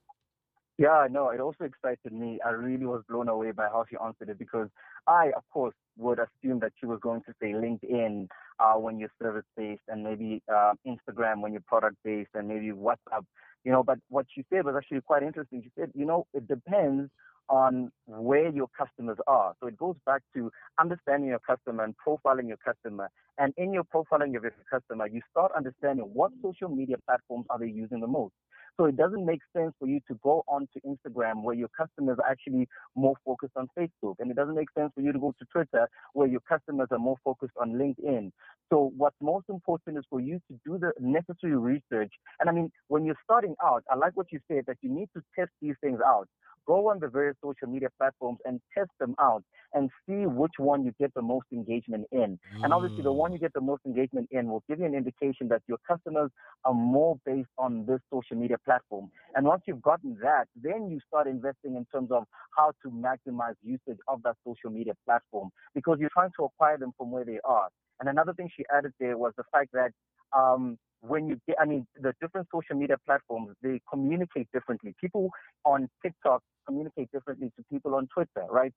Yeah, 0.76 1.06
no, 1.08 1.28
it 1.28 1.38
also 1.38 1.64
excited 1.64 2.12
me. 2.12 2.40
I 2.44 2.50
really 2.50 2.86
was 2.86 3.02
blown 3.08 3.28
away 3.28 3.52
by 3.52 3.68
how 3.68 3.84
she 3.88 3.96
answered 4.02 4.30
it 4.30 4.38
because 4.40 4.68
I, 5.06 5.30
of 5.36 5.44
course, 5.52 5.74
would 5.96 6.18
assume 6.18 6.58
that 6.60 6.72
she 6.80 6.86
was 6.86 6.98
going 7.00 7.20
to 7.26 7.34
say 7.40 7.52
LinkedIn 7.52 8.26
uh, 8.58 8.72
when 8.74 8.98
you're 8.98 9.12
service 9.22 9.44
based 9.56 9.82
and 9.86 10.02
maybe 10.02 10.42
uh, 10.52 10.72
Instagram 10.84 11.42
when 11.42 11.52
you're 11.52 11.62
product 11.64 11.96
based 12.02 12.30
and 12.34 12.48
maybe 12.48 12.70
WhatsApp 12.70 13.24
you 13.64 13.72
know, 13.72 13.82
but 13.82 13.98
what 14.08 14.26
she 14.34 14.44
said 14.52 14.64
was 14.64 14.74
actually 14.76 15.00
quite 15.00 15.22
interesting. 15.22 15.62
She 15.62 15.70
said, 15.78 15.90
you 15.94 16.04
know, 16.04 16.26
it 16.34 16.46
depends 16.46 17.10
on 17.48 17.90
where 18.06 18.48
your 18.48 18.68
customers 18.78 19.18
are. 19.26 19.54
So 19.60 19.66
it 19.66 19.76
goes 19.76 19.96
back 20.06 20.22
to 20.34 20.50
understanding 20.80 21.28
your 21.30 21.40
customer 21.40 21.84
and 21.84 21.94
profiling 22.06 22.48
your 22.48 22.56
customer. 22.64 23.10
And 23.38 23.52
in 23.56 23.72
your 23.72 23.84
profiling 23.84 24.36
of 24.36 24.44
your 24.44 24.52
customer, 24.70 25.08
you 25.08 25.20
start 25.30 25.52
understanding 25.56 26.04
what 26.12 26.30
social 26.42 26.68
media 26.68 26.96
platforms 27.06 27.46
are 27.50 27.58
they 27.58 27.66
using 27.66 28.00
the 28.00 28.06
most. 28.06 28.32
So 28.76 28.86
it 28.86 28.96
doesn't 28.96 29.24
make 29.24 29.40
sense 29.56 29.72
for 29.78 29.86
you 29.86 30.00
to 30.08 30.14
go 30.22 30.42
onto 30.48 30.80
Instagram 30.84 31.42
where 31.42 31.54
your 31.54 31.68
customers 31.68 32.18
are 32.22 32.30
actually 32.30 32.68
more 32.96 33.14
focused 33.24 33.52
on 33.56 33.68
Facebook. 33.78 34.14
And 34.18 34.30
it 34.30 34.36
doesn't 34.36 34.54
make 34.54 34.68
sense 34.76 34.90
for 34.94 35.00
you 35.00 35.12
to 35.12 35.18
go 35.18 35.34
to 35.38 35.44
Twitter 35.52 35.88
where 36.12 36.26
your 36.26 36.40
customers 36.40 36.88
are 36.90 36.98
more 36.98 37.16
focused 37.24 37.54
on 37.60 37.72
LinkedIn. 37.72 38.32
So 38.70 38.92
what's 38.96 39.16
most 39.20 39.46
important 39.48 39.98
is 39.98 40.04
for 40.10 40.20
you 40.20 40.40
to 40.50 40.58
do 40.64 40.78
the 40.78 40.92
necessary 41.00 41.56
research. 41.56 42.12
And 42.40 42.48
I 42.48 42.52
mean, 42.52 42.70
when 42.88 43.04
you're 43.04 43.18
starting 43.22 43.54
out, 43.62 43.84
I 43.90 43.96
like 43.96 44.16
what 44.16 44.32
you 44.32 44.40
said 44.48 44.64
that 44.66 44.78
you 44.80 44.90
need 44.90 45.08
to 45.14 45.22
test 45.38 45.50
these 45.60 45.76
things 45.80 46.00
out 46.04 46.28
go 46.66 46.90
on 46.90 47.00
the 47.00 47.08
various 47.08 47.36
social 47.42 47.68
media 47.68 47.88
platforms 47.98 48.38
and 48.44 48.60
test 48.76 48.90
them 48.98 49.14
out 49.20 49.42
and 49.72 49.90
see 50.06 50.26
which 50.26 50.52
one 50.58 50.84
you 50.84 50.92
get 50.98 51.12
the 51.14 51.22
most 51.22 51.46
engagement 51.52 52.06
in. 52.12 52.38
Mm. 52.58 52.64
And 52.64 52.72
obviously, 52.72 53.02
the 53.02 53.12
one 53.12 53.32
you 53.32 53.38
get 53.38 53.52
the 53.52 53.60
most 53.60 53.82
engagement 53.84 54.28
in 54.30 54.48
will 54.48 54.62
give 54.68 54.78
you 54.78 54.86
an 54.86 54.94
indication 54.94 55.48
that 55.48 55.62
your 55.66 55.78
customers 55.86 56.30
are 56.64 56.74
more 56.74 57.18
based 57.26 57.48
on 57.58 57.84
this 57.86 58.00
social 58.12 58.36
media 58.36 58.56
platform. 58.64 59.10
And 59.34 59.46
once 59.46 59.62
you've 59.66 59.82
gotten 59.82 60.16
that, 60.22 60.46
then 60.54 60.88
you 60.90 61.00
start 61.08 61.26
investing 61.26 61.76
in 61.76 61.86
terms 61.92 62.10
of 62.10 62.24
how 62.56 62.72
to 62.82 62.90
maximize 62.90 63.54
usage 63.62 63.98
of 64.08 64.22
that 64.22 64.36
social 64.46 64.70
media 64.70 64.94
platform 65.04 65.50
because 65.74 65.98
you're 66.00 66.10
trying 66.12 66.30
to 66.38 66.44
acquire 66.44 66.78
them 66.78 66.92
from 66.96 67.10
where 67.10 67.24
they 67.24 67.40
are. 67.44 67.68
And 68.00 68.08
another 68.08 68.32
thing 68.32 68.50
she 68.54 68.64
added 68.76 68.92
there 68.98 69.16
was 69.16 69.32
the 69.36 69.44
fact 69.52 69.70
that 69.72 69.92
um, 70.36 70.78
when 71.06 71.28
you 71.28 71.40
get, 71.46 71.56
I 71.60 71.66
mean, 71.66 71.86
the 72.00 72.12
different 72.20 72.48
social 72.52 72.76
media 72.76 72.96
platforms, 73.04 73.54
they 73.62 73.80
communicate 73.90 74.48
differently. 74.52 74.94
People 75.00 75.30
on 75.64 75.88
TikTok 76.02 76.42
communicate 76.66 77.10
differently 77.12 77.52
to 77.56 77.64
people 77.70 77.94
on 77.94 78.08
Twitter, 78.12 78.46
right? 78.50 78.72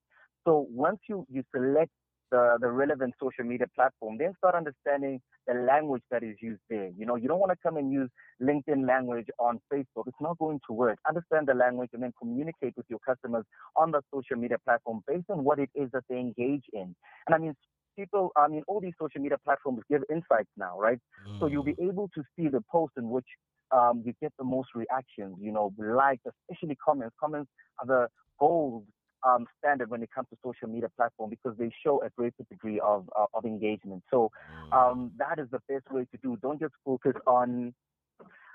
So 0.46 0.66
once 0.70 0.98
you, 1.08 1.26
you 1.30 1.42
select 1.54 1.90
the, 2.30 2.58
the 2.60 2.68
relevant 2.68 3.14
social 3.20 3.44
media 3.44 3.66
platform, 3.74 4.18
then 4.18 4.34
start 4.36 4.54
understanding 4.54 5.20
the 5.46 5.54
language 5.54 6.02
that 6.10 6.22
is 6.22 6.36
used 6.42 6.60
there. 6.68 6.90
You 6.96 7.06
know, 7.06 7.16
you 7.16 7.28
don't 7.28 7.40
want 7.40 7.52
to 7.52 7.58
come 7.62 7.78
and 7.78 7.90
use 7.90 8.10
LinkedIn 8.42 8.86
language 8.86 9.26
on 9.38 9.60
Facebook. 9.72 10.04
It's 10.06 10.20
not 10.20 10.38
going 10.38 10.60
to 10.68 10.74
work. 10.74 10.98
Understand 11.08 11.48
the 11.48 11.54
language 11.54 11.90
and 11.94 12.02
then 12.02 12.12
communicate 12.20 12.74
with 12.76 12.86
your 12.88 12.98
customers 13.06 13.44
on 13.76 13.90
the 13.90 14.02
social 14.12 14.36
media 14.36 14.58
platform 14.64 15.02
based 15.06 15.30
on 15.30 15.44
what 15.44 15.58
it 15.58 15.70
is 15.74 15.88
that 15.92 16.04
they 16.10 16.16
engage 16.16 16.64
in. 16.72 16.94
And 17.26 17.34
I 17.34 17.38
mean, 17.38 17.54
people, 17.98 18.30
I 18.36 18.48
mean, 18.48 18.62
all 18.68 18.80
these 18.80 18.94
social 19.00 19.20
media 19.20 19.38
platforms 19.44 19.80
give 19.90 20.02
insights 20.10 20.50
now, 20.56 20.78
right? 20.78 20.98
Mm. 21.28 21.40
So 21.40 21.46
you'll 21.46 21.64
be 21.64 21.74
mm. 21.74 21.88
able 21.88 22.08
to 22.14 22.22
see 22.36 22.48
the 22.48 22.62
post 22.70 22.92
in 22.96 23.10
which 23.10 23.26
um, 23.72 24.02
you 24.04 24.14
get 24.22 24.32
the 24.38 24.44
most 24.44 24.68
reactions, 24.74 25.36
you 25.40 25.52
know, 25.52 25.72
likes, 25.78 26.22
especially 26.26 26.76
comments. 26.76 27.14
Comments 27.20 27.48
are 27.80 27.86
the 27.86 28.08
gold 28.38 28.84
um, 29.26 29.46
standard 29.58 29.90
when 29.90 30.02
it 30.02 30.10
comes 30.14 30.28
to 30.30 30.36
social 30.44 30.68
media 30.68 30.88
platform 30.96 31.30
because 31.30 31.58
they 31.58 31.70
show 31.84 32.02
a 32.02 32.10
greater 32.10 32.44
degree 32.48 32.80
of, 32.80 33.08
uh, 33.18 33.26
of 33.34 33.44
engagement. 33.44 34.02
So 34.10 34.30
mm. 34.70 34.72
um, 34.72 35.10
that 35.18 35.38
is 35.38 35.48
the 35.50 35.60
best 35.68 35.90
way 35.90 36.06
to 36.12 36.18
do. 36.22 36.38
Don't 36.40 36.60
just 36.60 36.74
focus 36.84 37.14
on 37.26 37.74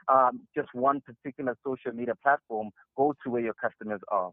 um, 0.07 0.41
just 0.55 0.69
one 0.73 1.01
particular 1.01 1.57
social 1.65 1.91
media 1.91 2.15
platform, 2.21 2.69
go 2.95 3.13
to 3.23 3.29
where 3.29 3.41
your 3.41 3.53
customers 3.53 4.01
are. 4.09 4.31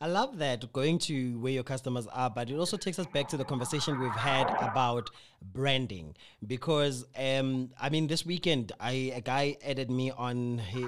I 0.00 0.06
love 0.06 0.38
that 0.38 0.72
going 0.72 0.98
to 1.00 1.38
where 1.40 1.52
your 1.52 1.62
customers 1.62 2.06
are, 2.08 2.30
but 2.30 2.50
it 2.50 2.56
also 2.56 2.76
takes 2.76 2.98
us 2.98 3.06
back 3.06 3.28
to 3.28 3.36
the 3.36 3.44
conversation 3.44 4.00
we've 4.00 4.10
had 4.12 4.48
about 4.60 5.10
branding. 5.52 6.14
Because 6.46 7.04
um, 7.16 7.70
I 7.80 7.90
mean, 7.90 8.06
this 8.06 8.24
weekend, 8.24 8.72
I 8.80 9.12
a 9.14 9.20
guy 9.20 9.56
added 9.64 9.90
me 9.90 10.10
on. 10.10 10.58
He 10.58 10.86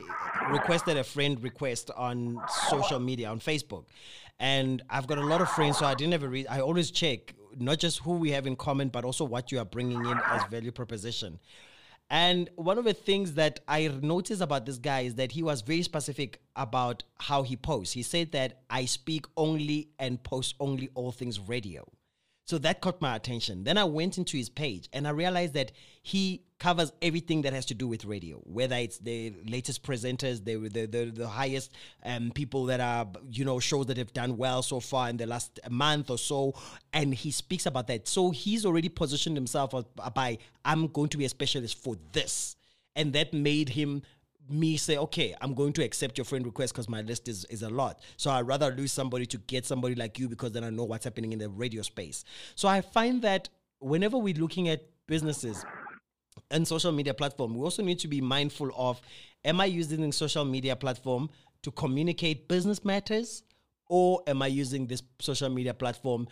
requested 0.50 0.96
a 0.96 1.04
friend 1.04 1.42
request 1.42 1.90
on 1.96 2.40
social 2.68 2.98
media 2.98 3.28
on 3.28 3.40
Facebook, 3.40 3.84
and 4.38 4.82
I've 4.88 5.06
got 5.06 5.18
a 5.18 5.24
lot 5.24 5.40
of 5.40 5.50
friends, 5.50 5.78
so 5.78 5.86
I 5.86 5.94
didn't 5.94 6.14
ever 6.14 6.28
read. 6.28 6.46
I 6.48 6.60
always 6.60 6.90
check 6.90 7.34
not 7.58 7.78
just 7.78 8.00
who 8.00 8.12
we 8.12 8.30
have 8.30 8.46
in 8.46 8.56
common, 8.56 8.88
but 8.88 9.04
also 9.04 9.24
what 9.24 9.52
you 9.52 9.58
are 9.58 9.64
bringing 9.64 10.04
in 10.04 10.20
as 10.26 10.44
value 10.44 10.72
proposition. 10.72 11.38
And 12.10 12.50
one 12.56 12.76
of 12.76 12.84
the 12.84 12.92
things 12.92 13.34
that 13.34 13.60
I 13.68 13.86
noticed 14.02 14.42
about 14.42 14.66
this 14.66 14.78
guy 14.78 15.02
is 15.02 15.14
that 15.14 15.30
he 15.30 15.44
was 15.44 15.60
very 15.60 15.82
specific 15.82 16.40
about 16.56 17.04
how 17.20 17.44
he 17.44 17.56
posts. 17.56 17.94
He 17.94 18.02
said 18.02 18.32
that 18.32 18.62
I 18.68 18.84
speak 18.86 19.26
only 19.36 19.90
and 19.98 20.20
post 20.22 20.56
only 20.58 20.90
all 20.94 21.12
things 21.12 21.38
radio. 21.38 21.86
So 22.46 22.58
that 22.58 22.80
caught 22.80 23.00
my 23.00 23.14
attention. 23.14 23.62
Then 23.62 23.78
I 23.78 23.84
went 23.84 24.18
into 24.18 24.36
his 24.36 24.48
page 24.48 24.88
and 24.92 25.06
I 25.06 25.10
realized 25.10 25.54
that 25.54 25.70
he 26.02 26.42
covers 26.60 26.92
everything 27.00 27.42
that 27.42 27.52
has 27.52 27.64
to 27.66 27.74
do 27.74 27.88
with 27.88 28.04
radio, 28.04 28.36
whether 28.44 28.76
it's 28.76 28.98
the 28.98 29.34
latest 29.48 29.82
presenters, 29.82 30.44
the 30.44 30.56
the 30.68 30.86
the, 30.86 31.10
the 31.10 31.26
highest 31.26 31.72
um, 32.04 32.30
people 32.32 32.66
that 32.66 32.80
are 32.80 33.08
you 33.32 33.44
know 33.44 33.58
shows 33.58 33.86
that 33.86 33.96
have 33.96 34.12
done 34.12 34.36
well 34.36 34.62
so 34.62 34.78
far 34.78 35.08
in 35.08 35.16
the 35.16 35.26
last 35.26 35.58
month 35.68 36.10
or 36.10 36.18
so, 36.18 36.54
and 36.92 37.12
he 37.12 37.32
speaks 37.32 37.66
about 37.66 37.88
that. 37.88 38.06
So 38.06 38.30
he's 38.30 38.64
already 38.64 38.88
positioned 38.88 39.36
himself 39.36 39.74
by 40.14 40.38
I'm 40.64 40.86
going 40.88 41.08
to 41.08 41.16
be 41.16 41.24
a 41.24 41.28
specialist 41.28 41.82
for 41.82 41.96
this, 42.12 42.54
and 42.94 43.12
that 43.14 43.32
made 43.34 43.70
him 43.70 44.02
me 44.48 44.76
say, 44.76 44.96
okay, 44.96 45.32
I'm 45.40 45.54
going 45.54 45.72
to 45.74 45.84
accept 45.84 46.18
your 46.18 46.24
friend 46.24 46.44
request 46.44 46.74
because 46.74 46.88
my 46.88 47.02
list 47.02 47.28
is, 47.28 47.44
is 47.44 47.62
a 47.62 47.70
lot. 47.70 48.00
So 48.16 48.32
I'd 48.32 48.48
rather 48.48 48.72
lose 48.72 48.90
somebody 48.90 49.24
to 49.26 49.38
get 49.38 49.64
somebody 49.64 49.94
like 49.94 50.18
you 50.18 50.28
because 50.28 50.50
then 50.50 50.64
I 50.64 50.70
know 50.70 50.82
what's 50.82 51.04
happening 51.04 51.32
in 51.32 51.38
the 51.38 51.48
radio 51.48 51.82
space. 51.82 52.24
So 52.56 52.66
I 52.66 52.80
find 52.80 53.22
that 53.22 53.48
whenever 53.78 54.18
we're 54.18 54.34
looking 54.34 54.68
at 54.68 54.82
businesses 55.06 55.64
and 56.50 56.66
social 56.66 56.92
media 56.92 57.14
platform, 57.14 57.54
we 57.54 57.62
also 57.62 57.82
need 57.82 57.98
to 58.00 58.08
be 58.08 58.20
mindful 58.20 58.70
of 58.76 59.00
am 59.44 59.60
I 59.60 59.66
using 59.66 60.10
social 60.12 60.44
media 60.44 60.76
platform 60.76 61.30
to 61.62 61.70
communicate 61.70 62.48
business 62.48 62.84
matters 62.84 63.42
or 63.88 64.22
am 64.26 64.42
I 64.42 64.46
using 64.46 64.86
this 64.86 65.02
social 65.20 65.48
media 65.48 65.74
platform 65.74 66.28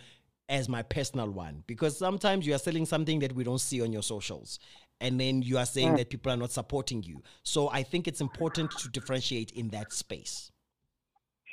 as 0.47 0.67
my 0.67 0.81
personal 0.81 1.29
one? 1.29 1.63
Because 1.67 1.97
sometimes 1.97 2.47
you 2.47 2.55
are 2.55 2.59
selling 2.59 2.85
something 2.85 3.19
that 3.19 3.33
we 3.33 3.43
don't 3.43 3.59
see 3.59 3.81
on 3.81 3.93
your 3.93 4.03
socials 4.03 4.59
and 5.01 5.19
then 5.19 5.41
you 5.41 5.57
are 5.57 5.65
saying 5.65 5.95
that 5.95 6.09
people 6.09 6.31
are 6.31 6.37
not 6.37 6.51
supporting 6.51 7.03
you. 7.03 7.21
So 7.43 7.69
I 7.69 7.83
think 7.83 8.07
it's 8.07 8.21
important 8.21 8.71
to 8.71 8.89
differentiate 8.89 9.51
in 9.51 9.69
that 9.69 9.93
space. 9.93 10.51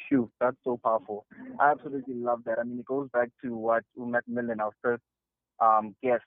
Shoot, 0.08 0.30
that's 0.40 0.56
so 0.64 0.78
powerful. 0.82 1.26
I 1.60 1.72
absolutely 1.72 2.14
love 2.14 2.42
that. 2.46 2.58
I 2.58 2.64
mean, 2.64 2.78
it 2.78 2.86
goes 2.86 3.08
back 3.12 3.30
to 3.42 3.56
what 3.56 3.84
Macmillan, 3.96 4.60
our 4.60 4.70
first 4.82 5.02
um, 5.60 5.94
guest, 6.02 6.22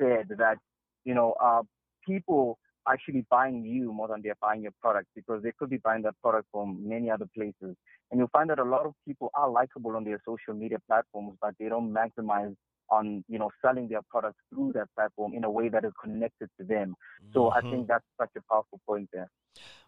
said 0.00 0.28
that, 0.38 0.58
you 1.04 1.14
know, 1.14 1.34
uh, 1.42 1.62
people 2.06 2.58
actually 2.88 3.24
buying 3.30 3.64
you 3.64 3.92
more 3.92 4.08
than 4.08 4.20
they're 4.22 4.36
buying 4.40 4.62
your 4.62 4.72
product 4.80 5.08
because 5.14 5.42
they 5.42 5.52
could 5.58 5.70
be 5.70 5.78
buying 5.78 6.02
that 6.02 6.14
product 6.22 6.46
from 6.52 6.86
many 6.86 7.10
other 7.10 7.26
places. 7.34 7.76
And 8.10 8.18
you'll 8.18 8.28
find 8.28 8.50
that 8.50 8.58
a 8.58 8.64
lot 8.64 8.84
of 8.84 8.92
people 9.06 9.30
are 9.34 9.50
likable 9.50 9.96
on 9.96 10.04
their 10.04 10.20
social 10.26 10.54
media 10.54 10.78
platforms, 10.86 11.36
but 11.40 11.54
they 11.58 11.68
don't 11.68 11.92
maximize 11.92 12.54
on 12.90 13.24
you 13.28 13.38
know 13.38 13.50
selling 13.64 13.88
their 13.88 14.02
products 14.10 14.38
through 14.50 14.72
that 14.74 14.86
platform 14.94 15.32
in 15.34 15.44
a 15.44 15.50
way 15.50 15.68
that 15.70 15.84
is 15.84 15.92
connected 16.02 16.48
to 16.60 16.66
them. 16.66 16.94
So 17.32 17.44
mm-hmm. 17.44 17.66
I 17.66 17.70
think 17.70 17.88
that's 17.88 18.04
such 18.20 18.30
a 18.36 18.42
powerful 18.52 18.80
point 18.86 19.08
there. 19.12 19.30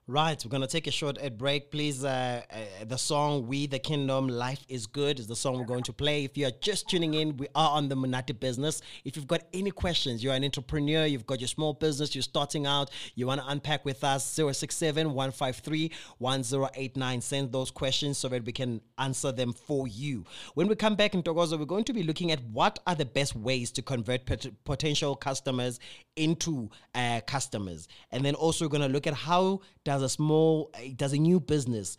Right, 0.09 0.41
we're 0.45 0.51
gonna 0.51 0.69
take 0.69 0.87
a 0.87 0.93
short 0.93 1.19
ad 1.19 1.37
break, 1.37 1.73
please. 1.73 2.05
Uh, 2.05 2.41
uh, 2.49 2.85
the 2.85 2.97
song 2.97 3.49
"We 3.49 3.67
the 3.67 3.81
Kingdom," 3.81 4.29
"Life 4.29 4.65
is 4.69 4.87
Good" 4.87 5.19
is 5.19 5.27
the 5.27 5.35
song 5.35 5.59
we're 5.59 5.65
going 5.65 5.83
to 5.83 5.93
play. 5.93 6.23
If 6.23 6.39
you 6.39 6.47
are 6.47 6.53
just 6.61 6.89
tuning 6.89 7.15
in, 7.15 7.37
we 7.39 7.49
are 7.57 7.71
on 7.71 7.89
the 7.89 7.97
Monate 7.97 8.39
business. 8.39 8.81
If 9.05 9.17
you've 9.17 9.27
got 9.27 9.43
any 9.53 9.73
questions, 9.73 10.23
you're 10.23 10.33
an 10.33 10.45
entrepreneur, 10.45 11.07
you've 11.07 11.27
got 11.27 11.41
your 11.41 11.49
small 11.49 11.73
business, 11.73 12.15
you're 12.15 12.23
starting 12.23 12.67
out, 12.67 12.93
you 13.17 13.27
want 13.27 13.41
to 13.41 13.49
unpack 13.49 13.85
with 13.85 14.05
us, 14.05 14.25
067-153-1089. 14.37 17.21
Send 17.21 17.51
those 17.51 17.73
questions 17.73 18.17
so 18.17 18.29
that 18.29 18.45
we 18.45 18.53
can 18.53 18.81
answer 18.99 19.33
them 19.33 19.53
for 19.53 19.89
you. 19.89 20.25
When 20.55 20.69
we 20.69 20.77
come 20.77 20.95
back 20.95 21.15
Ntokozo, 21.15 21.59
we're 21.59 21.65
going 21.65 21.83
to 21.83 21.93
be 21.93 22.05
looking 22.05 22.31
at 22.31 22.45
what 22.45 22.79
are 22.87 22.95
the 22.95 23.07
best 23.07 23.35
ways 23.35 23.73
to 23.73 23.83
convert 23.83 24.25
pot- 24.25 24.47
potential 24.63 25.17
customers 25.17 25.81
into 26.15 26.71
uh, 26.95 27.23
customers, 27.27 27.89
and 28.13 28.25
then 28.25 28.37
also 28.37 28.69
we're 28.69 28.79
to 28.79 28.87
look 28.89 29.09
at 29.09 29.15
how 29.15 29.61
does 29.85 29.96
a 30.03 30.09
small, 30.09 30.73
does 30.97 31.13
a 31.13 31.19
new 31.19 31.41
business 31.41 31.97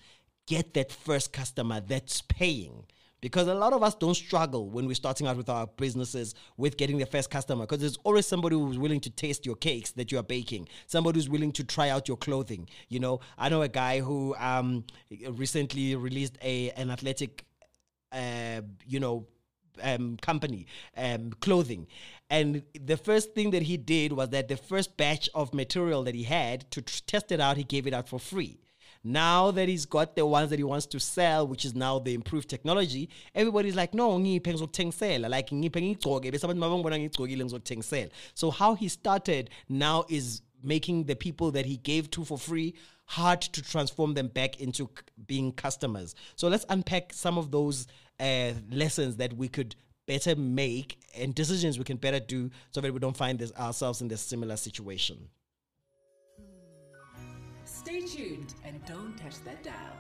get 0.48 0.74
that 0.74 0.92
first 0.92 1.34
customer 1.34 1.82
that's 1.82 2.22
paying? 2.22 2.86
Because 3.20 3.48
a 3.48 3.56
lot 3.56 3.74
of 3.74 3.82
us 3.82 3.96
don't 3.96 4.13
struggle 4.13 4.70
when 4.70 4.86
we're 4.86 4.94
starting 4.94 5.25
out 5.25 5.38
with 5.38 5.50
our 5.50 5.66
businesses 5.66 6.36
with 6.56 6.77
getting 6.77 7.00
the 7.00 7.06
first 7.06 7.32
customer 7.32 7.63
because 7.63 7.80
there's 7.80 7.98
always 8.04 8.27
somebody 8.27 8.56
who's 8.56 8.77
willing 8.77 9.00
to 9.01 9.10
taste 9.10 9.44
your 9.44 9.56
cakes 9.56 9.92
that 9.94 10.12
you 10.12 10.20
are 10.20 10.24
baking, 10.24 10.68
somebody 10.86 11.18
who's 11.18 11.27
willing 11.27 11.51
to 11.54 11.63
try 11.63 11.89
out 11.89 12.08
your 12.08 12.18
clothing. 12.18 12.70
You 12.89 13.00
know, 13.00 13.20
I 13.36 13.50
know 13.50 13.63
a 13.63 13.68
guy 13.68 14.01
who 14.01 14.36
um, 14.38 14.86
recently 15.32 15.96
released 15.96 16.38
a 16.44 16.70
an 16.72 16.92
athletic, 16.92 17.46
uh, 18.12 18.62
you 18.86 19.00
know, 19.00 19.25
um, 19.82 20.18
company, 20.18 20.68
um, 20.96 21.32
clothing. 21.42 21.88
And 22.29 22.63
the 22.74 22.98
first 22.98 23.34
thing 23.34 23.51
that 23.51 23.63
he 23.63 23.77
did 23.77 24.12
was 24.12 24.29
that 24.29 24.48
the 24.48 24.57
first 24.57 24.98
batch 24.98 25.29
of 25.34 25.53
material 25.53 26.03
that 26.03 26.15
he 26.15 26.24
had 26.24 26.69
to 26.72 26.81
test 26.81 27.31
it 27.31 27.39
out, 27.39 27.57
he 27.57 27.63
gave 27.63 27.88
it 27.88 27.93
out 27.93 28.10
for 28.10 28.19
free. 28.19 28.60
Now 29.03 29.51
that 29.51 29.69
he's 29.69 29.86
got 29.86 30.15
the 30.15 30.25
ones 30.25 30.50
that 30.50 30.60
he 30.60 30.63
wants 30.63 30.86
to 30.88 31.00
sell, 31.00 31.48
which 31.48 31.63
is 31.63 31.74
now 31.74 32.00
the 32.00 32.13
improved 32.13 32.50
technology, 32.50 33.10
everybody's 33.34 33.75
like, 33.75 33.93
no, 33.93 34.17
ngiphe 34.17 34.41
ngizokuthengisela. 34.41 35.29
Like 35.29 35.50
ngiphe. 35.50 35.96
So 38.34 38.51
how 38.51 38.75
he 38.75 38.89
started 38.89 39.50
now 39.69 40.03
is 40.10 40.41
making 40.62 41.05
the 41.05 41.15
people 41.15 41.51
that 41.51 41.65
he 41.65 41.77
gave 41.77 42.12
to 42.12 42.25
for 42.25 42.38
free 42.38 42.74
hard 43.05 43.41
to 43.41 43.62
transform 43.62 44.13
them 44.13 44.27
back 44.27 44.60
into 44.60 44.89
being 45.25 45.53
customers. 45.53 46.13
So 46.36 46.50
let's 46.50 46.65
unpack 46.67 47.13
some 47.13 47.38
of 47.38 47.51
those 47.51 47.88
uh, 48.19 48.51
lessons 48.69 49.15
that 49.17 49.34
we 49.34 49.48
could 49.48 49.75
better 50.08 50.36
make 50.36 50.98
and 51.16 51.36
decisions 51.36 51.78
we 51.78 51.84
can 51.84 51.98
better 51.98 52.20
do 52.20 52.50
so 52.72 52.82
that 52.82 52.92
we 52.92 53.00
don't 53.00 53.16
find 53.16 53.38
this, 53.38 53.52
ourselves 53.54 54.02
in 54.02 54.08
this 54.08 54.22
similar 54.22 54.58
situation. 54.58 55.18
Stay 57.66 58.02
tuned 58.02 58.56
and 58.66 58.84
don't 58.86 59.16
touch 59.18 59.36
that 59.44 59.64
dial. 59.64 59.94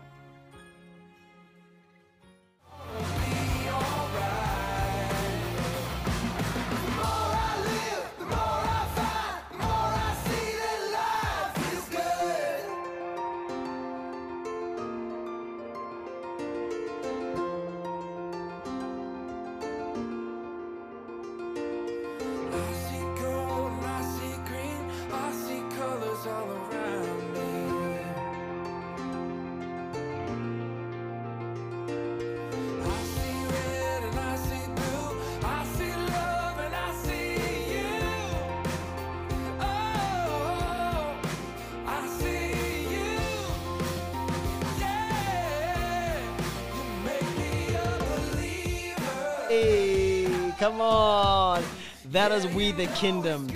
Come 50.59 50.81
on. 50.81 51.63
That 52.11 52.31
is 52.31 52.47
We 52.47 52.71
the 52.71 52.87
Kingdom 52.87 53.47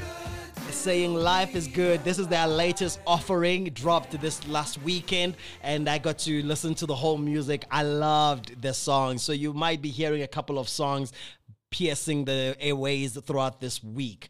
saying 0.81 1.13
life 1.13 1.55
is 1.55 1.67
good. 1.67 2.03
This 2.03 2.17
is 2.17 2.27
their 2.27 2.47
latest 2.47 2.99
offering, 3.05 3.65
dropped 3.65 4.19
this 4.19 4.47
last 4.47 4.81
weekend, 4.81 5.35
and 5.61 5.87
I 5.87 5.99
got 5.99 6.17
to 6.19 6.41
listen 6.43 6.73
to 6.75 6.85
the 6.85 6.95
whole 6.95 7.17
music. 7.17 7.65
I 7.69 7.83
loved 7.83 8.61
the 8.61 8.73
song. 8.73 9.19
So 9.19 9.31
you 9.31 9.53
might 9.53 9.81
be 9.81 9.89
hearing 9.89 10.23
a 10.23 10.27
couple 10.27 10.57
of 10.57 10.67
songs 10.67 11.13
piercing 11.69 12.25
the 12.25 12.55
airways 12.59 13.13
throughout 13.13 13.61
this 13.61 13.83
week. 13.83 14.29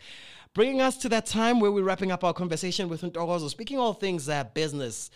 Bringing 0.54 0.82
us 0.82 0.98
to 0.98 1.10
that 1.10 1.25
time 1.25 1.62
where 1.62 1.72
we're 1.72 1.84
wrapping 1.84 2.12
up 2.12 2.24
our 2.25 2.34
conversation 2.34 2.90
with 2.90 3.01
Ntokozo, 3.01 3.50
speaking 3.50 3.80
all 3.80 3.94
things 3.94 4.28
uh, 4.28 4.44
business. 4.54 5.10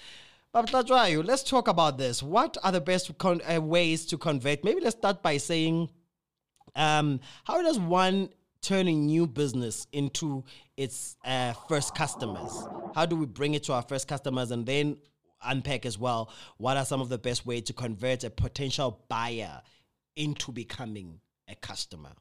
Let's 0.53 1.43
talk 1.43 1.67
about 1.67 1.97
this. 1.97 2.23
What 2.23 2.57
are 2.63 2.71
the 2.71 2.79
best 2.79 3.17
con- 3.17 3.41
uh, 3.41 3.59
ways 3.61 4.05
to 4.05 4.17
convert? 4.17 4.63
Maybe 4.63 4.79
let's 4.79 4.95
start 4.95 5.21
by 5.21 5.35
saying, 5.35 5.89
um, 6.75 7.19
how 7.43 7.61
does 7.61 7.79
one 7.79 8.29
turn 8.61 8.87
a 8.87 8.93
new 8.93 9.27
business 9.27 9.87
into 9.91 10.43
its 10.75 11.17
uh, 11.23 11.53
first 11.67 11.95
customers? 11.95 12.51
How 12.93 13.05
do 13.05 13.15
we 13.15 13.25
bring 13.25 13.53
it 13.53 13.63
to 13.63 13.73
our 13.73 13.83
first 13.83 14.07
customers 14.07 14.51
and 14.51 14.65
then 14.65 14.97
unpack 15.45 15.85
as 15.85 15.97
well 15.97 16.29
what 16.57 16.77
are 16.77 16.85
some 16.85 17.01
of 17.01 17.09
the 17.09 17.17
best 17.17 17.45
ways 17.45 17.63
to 17.63 17.73
convert 17.73 18.23
a 18.23 18.29
potential 18.29 18.99
buyer 19.09 19.61
into 20.15 20.51
becoming 20.51 21.19
a 21.47 21.55
customer? 21.55 22.11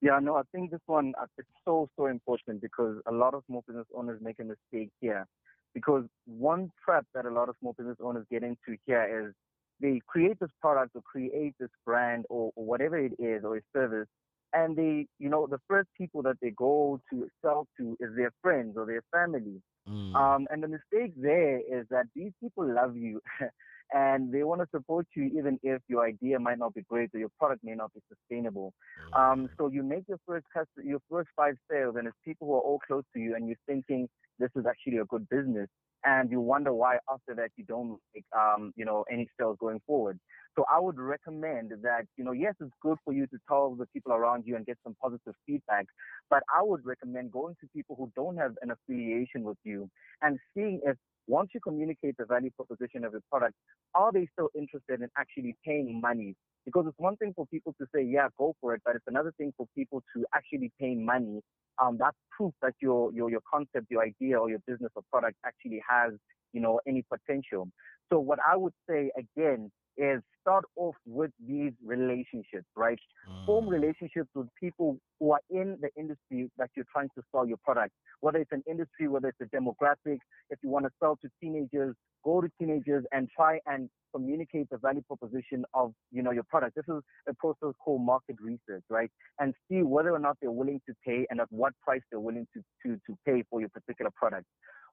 Yeah, 0.00 0.18
no, 0.20 0.36
I 0.36 0.42
think 0.52 0.70
this 0.70 0.80
one 0.86 1.14
uh, 1.20 1.26
it's 1.38 1.48
so 1.64 1.88
so 1.96 2.06
important 2.06 2.60
because 2.60 3.00
a 3.06 3.12
lot 3.12 3.34
of 3.34 3.42
small 3.46 3.64
business 3.66 3.86
owners 3.96 4.20
make 4.22 4.38
a 4.38 4.44
mistake 4.44 4.90
here 5.00 5.26
because 5.72 6.04
one 6.26 6.70
trap 6.84 7.06
that 7.14 7.24
a 7.24 7.30
lot 7.30 7.48
of 7.48 7.56
small 7.60 7.72
business 7.72 7.96
owners 8.02 8.26
get 8.30 8.42
into 8.42 8.78
here 8.86 9.28
is 9.28 9.34
they 9.80 10.00
create 10.06 10.38
this 10.40 10.50
product 10.60 10.92
or 10.94 11.02
create 11.02 11.54
this 11.58 11.70
brand 11.84 12.24
or, 12.28 12.52
or 12.56 12.64
whatever 12.64 12.98
it 12.98 13.12
is 13.18 13.44
or 13.44 13.56
a 13.56 13.60
service 13.74 14.08
and 14.54 14.76
they, 14.76 15.06
you 15.18 15.28
know, 15.28 15.46
the 15.50 15.58
first 15.68 15.88
people 15.98 16.22
that 16.22 16.36
they 16.40 16.50
go 16.50 17.00
to 17.10 17.28
sell 17.42 17.66
to 17.76 17.96
is 18.00 18.10
their 18.16 18.30
friends 18.40 18.76
or 18.76 18.86
their 18.86 19.02
family. 19.12 19.60
Mm. 19.88 20.14
Um, 20.14 20.46
and 20.48 20.62
the 20.62 20.68
mistake 20.68 21.12
there 21.16 21.58
is 21.58 21.86
that 21.90 22.06
these 22.14 22.32
people 22.40 22.72
love 22.72 22.96
you 22.96 23.20
and 23.94 24.32
they 24.32 24.42
want 24.42 24.60
to 24.60 24.66
support 24.74 25.06
you 25.16 25.24
even 25.38 25.58
if 25.62 25.80
your 25.88 26.04
idea 26.04 26.38
might 26.38 26.58
not 26.58 26.74
be 26.74 26.82
great 26.82 27.10
or 27.14 27.20
your 27.20 27.30
product 27.38 27.62
may 27.62 27.74
not 27.74 27.92
be 27.94 28.00
sustainable. 28.12 28.74
Mm. 29.14 29.32
Um, 29.32 29.48
so 29.56 29.68
you 29.68 29.82
make 29.82 30.02
your 30.08 30.18
first 30.26 30.44
customer, 30.52 30.84
your 30.84 30.98
first 31.08 31.28
five 31.36 31.54
sales 31.70 31.94
and 31.96 32.08
it's 32.08 32.16
people 32.24 32.48
who 32.48 32.54
are 32.54 32.60
all 32.60 32.80
close 32.86 33.04
to 33.14 33.20
you 33.20 33.36
and 33.36 33.46
you're 33.46 33.56
thinking 33.66 34.08
this 34.38 34.50
is 34.56 34.66
actually 34.66 34.98
a 34.98 35.04
good 35.04 35.28
business 35.28 35.68
and 36.04 36.30
you 36.30 36.40
wonder 36.40 36.72
why 36.74 36.98
after 37.10 37.34
that 37.34 37.50
you 37.56 37.64
don't 37.64 37.98
make 38.14 38.24
um, 38.36 38.72
you 38.76 38.84
know 38.84 39.04
any 39.10 39.28
sales 39.38 39.56
going 39.60 39.80
forward. 39.86 40.18
So 40.56 40.64
I 40.72 40.78
would 40.78 40.98
recommend 40.98 41.72
that 41.82 42.04
you 42.16 42.24
know 42.24 42.32
yes 42.32 42.54
it's 42.60 42.70
good 42.82 42.98
for 43.04 43.12
you 43.12 43.26
to 43.28 43.38
tell 43.48 43.74
the 43.74 43.86
people 43.86 44.12
around 44.12 44.44
you 44.46 44.56
and 44.56 44.66
get 44.66 44.76
some 44.84 44.96
positive 45.00 45.34
feedback, 45.46 45.86
but 46.30 46.42
I 46.54 46.62
would 46.62 46.84
recommend 46.84 47.32
going 47.32 47.54
to 47.60 47.68
people 47.74 47.96
who 47.96 48.12
don't 48.14 48.36
have 48.36 48.52
an 48.62 48.70
affiliation 48.70 49.44
with 49.44 49.58
you 49.64 49.88
and 50.22 50.38
seeing 50.54 50.80
if 50.84 50.96
once 51.26 51.50
you 51.54 51.60
communicate 51.60 52.16
the 52.18 52.24
value 52.24 52.50
proposition 52.56 53.04
of 53.04 53.12
your 53.12 53.22
product, 53.30 53.54
are 53.94 54.12
they 54.12 54.28
still 54.32 54.48
interested 54.54 55.00
in 55.00 55.08
actually 55.16 55.56
paying 55.64 56.00
money? 56.00 56.34
Because 56.64 56.84
it's 56.86 56.98
one 56.98 57.16
thing 57.16 57.32
for 57.34 57.46
people 57.46 57.74
to 57.80 57.86
say, 57.94 58.02
yeah, 58.02 58.28
go 58.38 58.54
for 58.60 58.74
it, 58.74 58.82
but 58.84 58.96
it's 58.96 59.04
another 59.06 59.32
thing 59.36 59.52
for 59.56 59.66
people 59.76 60.02
to 60.14 60.24
actually 60.34 60.72
pay 60.80 60.94
money 60.94 61.40
um, 61.82 61.96
that's 61.98 62.16
proof 62.36 62.52
that 62.62 62.74
your, 62.80 63.12
your, 63.12 63.30
your 63.30 63.40
concept, 63.50 63.86
your 63.90 64.02
idea 64.02 64.38
or 64.38 64.48
your 64.48 64.60
business 64.66 64.90
or 64.94 65.02
product 65.10 65.36
actually 65.44 65.82
has, 65.88 66.12
you 66.52 66.60
know, 66.60 66.80
any 66.86 67.04
potential. 67.10 67.68
So 68.12 68.20
what 68.20 68.38
I 68.46 68.56
would 68.56 68.72
say 68.88 69.10
again 69.16 69.70
is 69.96 70.20
start 70.44 70.64
off 70.76 70.94
with 71.06 71.30
these 71.48 71.72
relationships, 71.84 72.66
right? 72.76 72.98
Mm. 73.30 73.46
Form 73.46 73.68
relationships 73.68 74.28
with 74.34 74.46
people 74.60 74.98
who 75.18 75.32
are 75.32 75.40
in 75.50 75.78
the 75.80 75.88
industry 75.98 76.50
that 76.58 76.68
you're 76.76 76.84
trying 76.92 77.08
to 77.16 77.22
sell 77.32 77.46
your 77.46 77.56
product. 77.64 77.92
Whether 78.20 78.38
it's 78.38 78.52
an 78.52 78.62
industry, 78.68 79.08
whether 79.08 79.28
it's 79.28 79.40
a 79.40 79.56
demographic, 79.56 80.18
if 80.50 80.58
you 80.62 80.68
want 80.68 80.84
to 80.84 80.90
sell 81.00 81.16
to 81.22 81.28
teenagers, 81.40 81.94
go 82.24 82.42
to 82.42 82.48
teenagers 82.58 83.04
and 83.12 83.28
try 83.34 83.58
and 83.66 83.88
communicate 84.14 84.68
the 84.70 84.78
value 84.78 85.02
proposition 85.06 85.64
of, 85.72 85.92
you 86.12 86.22
know, 86.22 86.30
your 86.30 86.44
product. 86.44 86.76
This 86.76 86.84
is 86.88 87.02
a 87.28 87.34
process 87.34 87.74
called 87.82 88.02
market 88.02 88.36
research, 88.40 88.84
right? 88.88 89.10
And 89.38 89.54
see 89.70 89.82
whether 89.82 90.14
or 90.14 90.18
not 90.18 90.36
they're 90.40 90.50
willing 90.50 90.80
to 90.88 90.94
pay 91.06 91.26
and 91.30 91.40
at 91.40 91.48
what 91.50 91.72
price 91.82 92.02
they're 92.10 92.20
willing 92.20 92.46
to, 92.54 92.62
to, 92.86 93.00
to 93.06 93.18
pay 93.26 93.42
for 93.50 93.60
your 93.60 93.70
particular 93.70 94.10
product. 94.14 94.46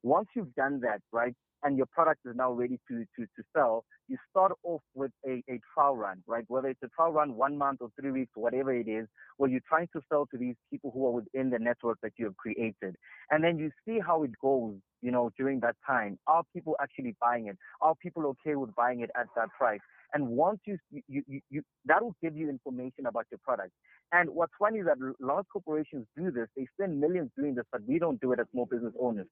Once 0.04 0.28
you've 0.36 0.54
done 0.56 0.80
that, 0.82 1.02
right, 1.12 1.36
and 1.64 1.78
your 1.78 1.86
product 1.92 2.22
is 2.26 2.34
now 2.36 2.52
ready 2.52 2.80
to, 2.90 3.06
to, 3.16 3.26
to 3.36 3.44
sell, 3.56 3.86
you 4.08 4.18
start 4.30 4.52
off 4.64 4.82
with 4.96 5.12
a, 5.28 5.41
a 5.50 5.60
trial 5.74 5.96
run, 5.98 6.24
right? 6.28 6.46
Whether 6.48 6.70
it's 6.70 6.84
a 6.84 6.88
trial 6.90 7.12
run 7.12 7.36
one 7.36 7.58
month 7.58 7.80
or 7.82 7.90
three 8.00 8.12
weeks, 8.12 8.32
whatever 8.36 8.74
it 8.74 8.88
is, 8.88 9.08
where 9.38 9.50
you're 9.50 9.62
trying 9.68 9.88
to 9.94 10.02
sell 10.10 10.28
to 10.32 10.38
these 10.38 10.56
people 10.70 10.92
who 10.94 11.06
are 11.08 11.12
within 11.12 11.50
the 11.50 11.60
network 11.60 12.00
that 12.04 12.14
you 12.18 12.26
have 12.26 12.38
created. 12.38 12.96
And 13.30 13.44
then 13.44 13.58
you 13.58 13.72
see 13.86 14.00
how 14.06 14.24
it 14.24 14.32
goes, 14.42 14.76
you 15.02 15.12
know, 15.12 15.32
during 15.38 15.60
that 15.62 15.76
time. 15.86 16.20
Are 16.28 16.44
people 16.54 16.76
actually 16.82 17.16
buying 17.22 17.48
it? 17.48 17.58
Are 17.82 17.96
people 17.96 18.26
okay 18.28 18.56
with 18.56 18.74
buying 18.76 19.02
it 19.02 19.12
at 19.20 19.28
that 19.36 19.50
price? 19.58 19.82
And 20.14 20.28
once 20.28 20.60
you, 20.66 20.78
you, 20.92 21.24
you, 21.28 21.42
you, 21.50 21.64
that 21.86 22.04
will 22.04 22.16
give 22.22 22.36
you 22.36 22.50
information 22.50 23.06
about 23.08 23.26
your 23.32 23.40
product. 23.44 23.72
And 24.12 24.30
what's 24.30 24.54
funny 24.60 24.80
is 24.80 24.86
that 24.86 24.98
large 25.22 25.46
corporations 25.52 26.06
do 26.18 26.32
this. 26.32 26.48
They 26.58 26.68
spend 26.78 27.00
millions 27.00 27.32
doing 27.38 27.56
this, 27.56 27.66
but 27.72 27.82
we 27.88 28.00
don't 28.00 28.20
do 28.20 28.34
it 28.34 28.40
as 28.40 28.48
small 28.52 28.66
business 28.66 28.94
owners 29.00 29.28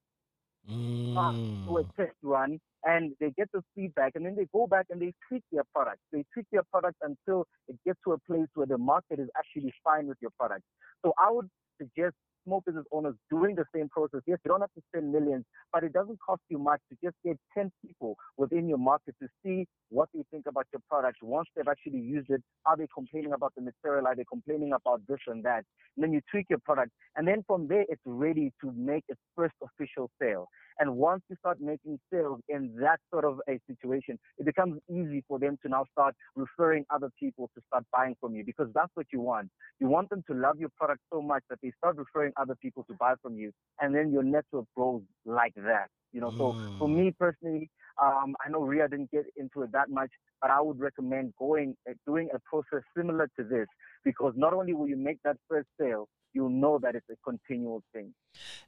mm. 0.68 1.66
to 1.66 1.78
a 1.78 1.84
test 1.96 2.16
run 2.22 2.58
and 2.84 3.12
they 3.20 3.30
get 3.36 3.48
the 3.52 3.62
feedback 3.74 4.12
and 4.14 4.24
then 4.24 4.34
they 4.36 4.46
go 4.52 4.66
back 4.66 4.86
and 4.90 5.00
they 5.00 5.12
tweak 5.28 5.42
their 5.52 5.64
product. 5.74 5.98
They 6.12 6.24
tweak 6.32 6.46
their 6.50 6.62
product 6.70 6.96
until 7.02 7.46
it 7.68 7.76
gets 7.84 7.98
to 8.06 8.12
a 8.12 8.18
place 8.18 8.48
where 8.54 8.66
the 8.66 8.78
market 8.78 9.18
is 9.18 9.28
actually 9.36 9.72
fine 9.84 10.06
with 10.06 10.18
your 10.20 10.30
product. 10.38 10.62
So 11.04 11.12
I 11.18 11.30
would 11.30 11.48
suggest 11.78 12.14
small 12.50 12.62
business 12.66 12.84
owners 12.90 13.14
doing 13.30 13.54
the 13.54 13.64
same 13.74 13.88
process. 13.88 14.20
Yes, 14.26 14.38
you 14.44 14.50
don't 14.50 14.60
have 14.60 14.72
to 14.74 14.82
spend 14.88 15.12
millions, 15.12 15.44
but 15.72 15.84
it 15.84 15.92
doesn't 15.92 16.18
cost 16.24 16.42
you 16.48 16.58
much 16.58 16.80
to 16.90 16.96
just 17.02 17.16
get 17.24 17.38
10 17.56 17.70
people 17.86 18.16
within 18.36 18.68
your 18.68 18.78
market 18.78 19.14
to 19.22 19.28
see 19.44 19.66
what 19.90 20.08
they 20.12 20.22
think 20.32 20.46
about 20.48 20.66
your 20.72 20.82
product. 20.88 21.18
Once 21.22 21.48
they've 21.54 21.68
actually 21.68 22.00
used 22.00 22.28
it, 22.30 22.42
are 22.66 22.76
they 22.76 22.86
complaining 22.92 23.32
about 23.32 23.52
the 23.56 23.62
material? 23.62 24.06
Are 24.06 24.16
they 24.16 24.24
complaining 24.28 24.72
about 24.72 25.00
this 25.08 25.18
and 25.28 25.44
that? 25.44 25.64
And 25.96 26.04
then 26.04 26.12
you 26.12 26.20
tweak 26.30 26.46
your 26.50 26.58
product. 26.64 26.90
And 27.16 27.26
then 27.26 27.44
from 27.46 27.68
there, 27.68 27.84
it's 27.88 28.02
ready 28.04 28.52
to 28.62 28.72
make 28.76 29.04
its 29.08 29.20
first 29.36 29.54
official 29.62 30.10
sale. 30.20 30.48
And 30.80 30.96
once 30.96 31.22
you 31.28 31.36
start 31.36 31.60
making 31.60 32.00
sales 32.12 32.40
in 32.48 32.74
that 32.80 33.00
sort 33.12 33.26
of 33.26 33.38
a 33.48 33.60
situation, 33.68 34.18
it 34.38 34.46
becomes 34.46 34.80
easy 34.90 35.22
for 35.28 35.38
them 35.38 35.58
to 35.62 35.68
now 35.68 35.84
start 35.92 36.14
referring 36.34 36.86
other 36.88 37.10
people 37.20 37.50
to 37.54 37.62
start 37.66 37.84
buying 37.92 38.16
from 38.18 38.34
you 38.34 38.44
because 38.44 38.68
that's 38.74 38.90
what 38.94 39.06
you 39.12 39.20
want. 39.20 39.50
You 39.78 39.88
want 39.88 40.08
them 40.08 40.24
to 40.28 40.34
love 40.34 40.58
your 40.58 40.70
product 40.78 41.00
so 41.12 41.20
much 41.20 41.42
that 41.50 41.58
they 41.62 41.70
start 41.76 41.96
referring 41.98 42.32
other 42.40 42.56
people 42.62 42.84
to 42.84 42.94
buy 42.94 43.14
from 43.20 43.36
you. 43.36 43.52
And 43.80 43.94
then 43.94 44.10
your 44.10 44.22
network 44.22 44.64
grows 44.74 45.02
like 45.26 45.54
that. 45.56 45.88
You 46.12 46.22
know, 46.22 46.30
so 46.30 46.52
for 46.78 46.88
mm. 46.88 46.96
me 46.96 47.14
personally, 47.16 47.70
um, 48.02 48.34
I 48.44 48.50
know 48.50 48.60
Ria 48.60 48.88
didn't 48.88 49.10
get 49.10 49.26
into 49.36 49.62
it 49.62 49.72
that 49.72 49.90
much, 49.90 50.10
but 50.40 50.50
I 50.50 50.60
would 50.60 50.78
recommend 50.78 51.34
going, 51.38 51.76
uh, 51.88 51.92
doing 52.06 52.28
a 52.34 52.38
process 52.38 52.82
similar 52.96 53.28
to 53.38 53.44
this 53.44 53.66
because 54.04 54.32
not 54.36 54.54
only 54.54 54.72
will 54.72 54.88
you 54.88 54.96
make 54.96 55.18
that 55.24 55.36
first 55.48 55.68
sale, 55.78 56.08
you'll 56.32 56.48
know 56.48 56.78
that 56.78 56.94
it's 56.94 57.08
a 57.10 57.16
continual 57.28 57.82
thing. 57.92 58.14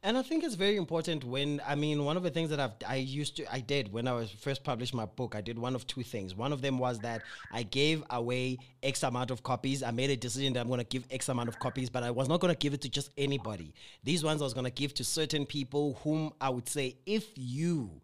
And 0.03 0.19
I 0.19 0.23
think 0.23 0.43
it's 0.43 0.57
very 0.57 0.77
important 0.77 1.25
when 1.25 1.61
I 1.67 1.77
mean 1.77 2.05
one 2.05 2.17
of 2.17 2.25
the 2.25 2.31
things 2.31 2.51
that 2.51 2.59
I've 2.59 2.73
I 2.87 2.97
used 2.97 3.37
to 3.37 3.53
I 3.53 3.61
did 3.61 3.93
when 3.93 4.09
I 4.09 4.13
was 4.13 4.31
first 4.31 4.65
published 4.65 4.95
my 4.95 5.07
book, 5.07 5.35
I 5.37 5.41
did 5.41 5.59
one 5.59 5.75
of 5.75 5.87
two 5.87 6.03
things. 6.03 6.35
One 6.35 6.53
of 6.53 6.61
them 6.61 6.79
was 6.79 6.99
that 7.01 7.23
I 7.53 7.63
gave 7.63 8.03
away 8.11 8.59
X 8.83 9.05
amount 9.05 9.31
of 9.31 9.43
copies. 9.43 9.83
I 9.83 9.93
made 9.93 10.11
a 10.11 10.17
decision 10.17 10.53
that 10.55 10.61
I'm 10.61 10.69
gonna 10.69 10.85
give 10.85 11.07
X 11.11 11.29
amount 11.29 11.49
of 11.49 11.59
copies, 11.59 11.89
but 11.89 12.03
I 12.03 12.11
was 12.11 12.29
not 12.29 12.41
gonna 12.41 12.57
give 12.57 12.75
it 12.75 12.81
to 12.83 12.89
just 12.89 13.11
anybody. 13.17 13.73
These 14.03 14.25
ones 14.25 14.43
I 14.43 14.45
was 14.45 14.55
gonna 14.55 14.71
give 14.71 14.93
to 14.95 15.05
certain 15.05 15.47
people 15.47 16.01
whom 16.03 16.33
I 16.41 16.51
would 16.51 16.69
say 16.69 16.97
if 17.07 17.29
you 17.37 18.03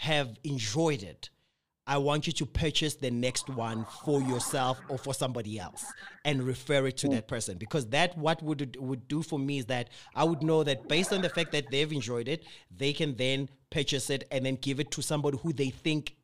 have 0.00 0.38
enjoyed 0.44 1.02
it, 1.02 1.28
I 1.86 1.98
want 1.98 2.26
you 2.26 2.32
to 2.32 2.46
purchase 2.46 2.94
the 2.94 3.10
next 3.10 3.50
one 3.50 3.84
for 4.02 4.22
yourself 4.22 4.80
or 4.88 4.96
for 4.96 5.12
somebody 5.12 5.58
else 5.58 5.84
and 6.24 6.42
refer 6.42 6.86
it 6.86 6.96
to 6.98 7.08
that 7.08 7.28
person. 7.28 7.58
Because 7.58 7.86
that 7.88 8.16
what 8.16 8.42
would 8.42 8.78
would 8.80 9.08
do 9.08 9.22
for 9.22 9.38
me 9.38 9.58
is 9.58 9.66
that 9.66 9.90
I 10.14 10.24
would 10.24 10.42
know 10.42 10.64
that 10.64 10.88
based 10.88 11.12
on 11.12 11.20
the 11.20 11.28
fact 11.28 11.52
that 11.52 11.70
they've 11.70 11.92
enjoyed 11.92 12.28
it, 12.28 12.44
they 12.74 12.94
can 12.94 13.14
then 13.16 13.50
purchase 13.68 14.08
it 14.08 14.26
and 14.30 14.46
then 14.46 14.54
give 14.54 14.80
it 14.80 14.90
to 14.92 15.02
somebody 15.02 15.36
who 15.42 15.52
they 15.52 15.68
think 15.68 16.14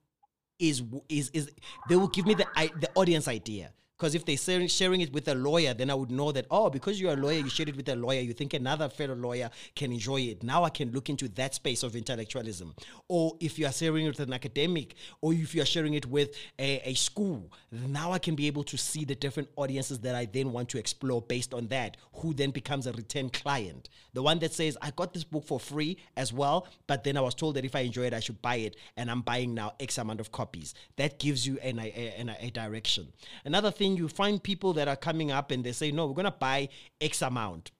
is 0.58 0.82
is 1.10 1.28
is 1.34 1.50
they 1.90 1.96
will 1.96 2.08
give 2.08 2.24
me 2.24 2.32
the 2.32 2.46
the 2.80 2.90
audience 2.94 3.28
idea 3.28 3.72
because 3.96 4.14
if 4.14 4.26
they're 4.26 4.68
sharing 4.68 5.00
it 5.00 5.12
with 5.12 5.26
a 5.28 5.34
lawyer, 5.34 5.72
then 5.72 5.88
I 5.88 5.94
would 5.94 6.10
know 6.10 6.30
that, 6.32 6.46
oh, 6.50 6.68
because 6.68 7.00
you're 7.00 7.14
a 7.14 7.16
lawyer, 7.16 7.38
you 7.38 7.48
shared 7.48 7.70
it 7.70 7.76
with 7.76 7.88
a 7.88 7.96
lawyer, 7.96 8.20
you 8.20 8.34
think 8.34 8.52
another 8.52 8.90
fellow 8.90 9.14
lawyer 9.14 9.48
can 9.74 9.90
enjoy 9.90 10.20
it. 10.20 10.42
Now 10.42 10.64
I 10.64 10.70
can 10.70 10.92
look 10.92 11.08
into 11.08 11.28
that 11.30 11.54
space 11.54 11.82
of 11.82 11.96
intellectualism. 11.96 12.74
Or 13.08 13.36
if 13.40 13.58
you 13.58 13.66
are 13.66 13.72
sharing 13.72 14.04
it 14.04 14.18
with 14.18 14.28
an 14.28 14.34
academic, 14.34 14.96
or 15.22 15.32
if 15.32 15.54
you 15.54 15.62
are 15.62 15.66
sharing 15.66 15.94
it 15.94 16.04
with 16.04 16.36
a, 16.58 16.82
a 16.84 16.92
school, 16.92 17.50
now 17.72 18.12
I 18.12 18.18
can 18.18 18.34
be 18.34 18.46
able 18.46 18.64
to 18.64 18.76
see 18.76 19.06
the 19.06 19.14
different 19.14 19.48
audiences 19.56 20.00
that 20.00 20.14
I 20.14 20.26
then 20.26 20.52
want 20.52 20.68
to 20.70 20.78
explore 20.78 21.22
based 21.22 21.54
on 21.54 21.68
that, 21.68 21.96
who 22.16 22.34
then 22.34 22.50
becomes 22.50 22.86
a 22.86 22.92
return 22.92 23.30
client. 23.30 23.88
The 24.12 24.22
one 24.22 24.38
that 24.40 24.52
says, 24.52 24.76
I 24.82 24.90
got 24.90 25.14
this 25.14 25.24
book 25.24 25.44
for 25.46 25.58
free 25.58 25.96
as 26.18 26.34
well, 26.34 26.66
but 26.86 27.02
then 27.02 27.16
I 27.16 27.22
was 27.22 27.34
told 27.34 27.56
that 27.56 27.64
if 27.64 27.74
I 27.74 27.80
enjoy 27.80 28.04
it, 28.04 28.14
I 28.14 28.20
should 28.20 28.42
buy 28.42 28.56
it, 28.56 28.76
and 28.98 29.10
I'm 29.10 29.22
buying 29.22 29.54
now 29.54 29.72
X 29.80 29.96
amount 29.96 30.20
of 30.20 30.32
copies. 30.32 30.74
That 30.96 31.18
gives 31.18 31.46
you 31.46 31.58
an, 31.62 31.78
a, 31.78 31.82
a, 31.82 32.46
a 32.46 32.50
direction. 32.50 33.08
Another 33.44 33.70
thing 33.70 33.85
you 33.94 34.08
find 34.08 34.42
people 34.42 34.72
that 34.72 34.88
are 34.88 34.96
coming 34.96 35.30
up 35.30 35.50
and 35.50 35.62
they 35.62 35.72
say, 35.72 35.90
no, 35.92 36.06
we're 36.06 36.14
going 36.14 36.24
to 36.24 36.30
buy 36.30 36.70
X 37.00 37.20
amount. 37.20 37.72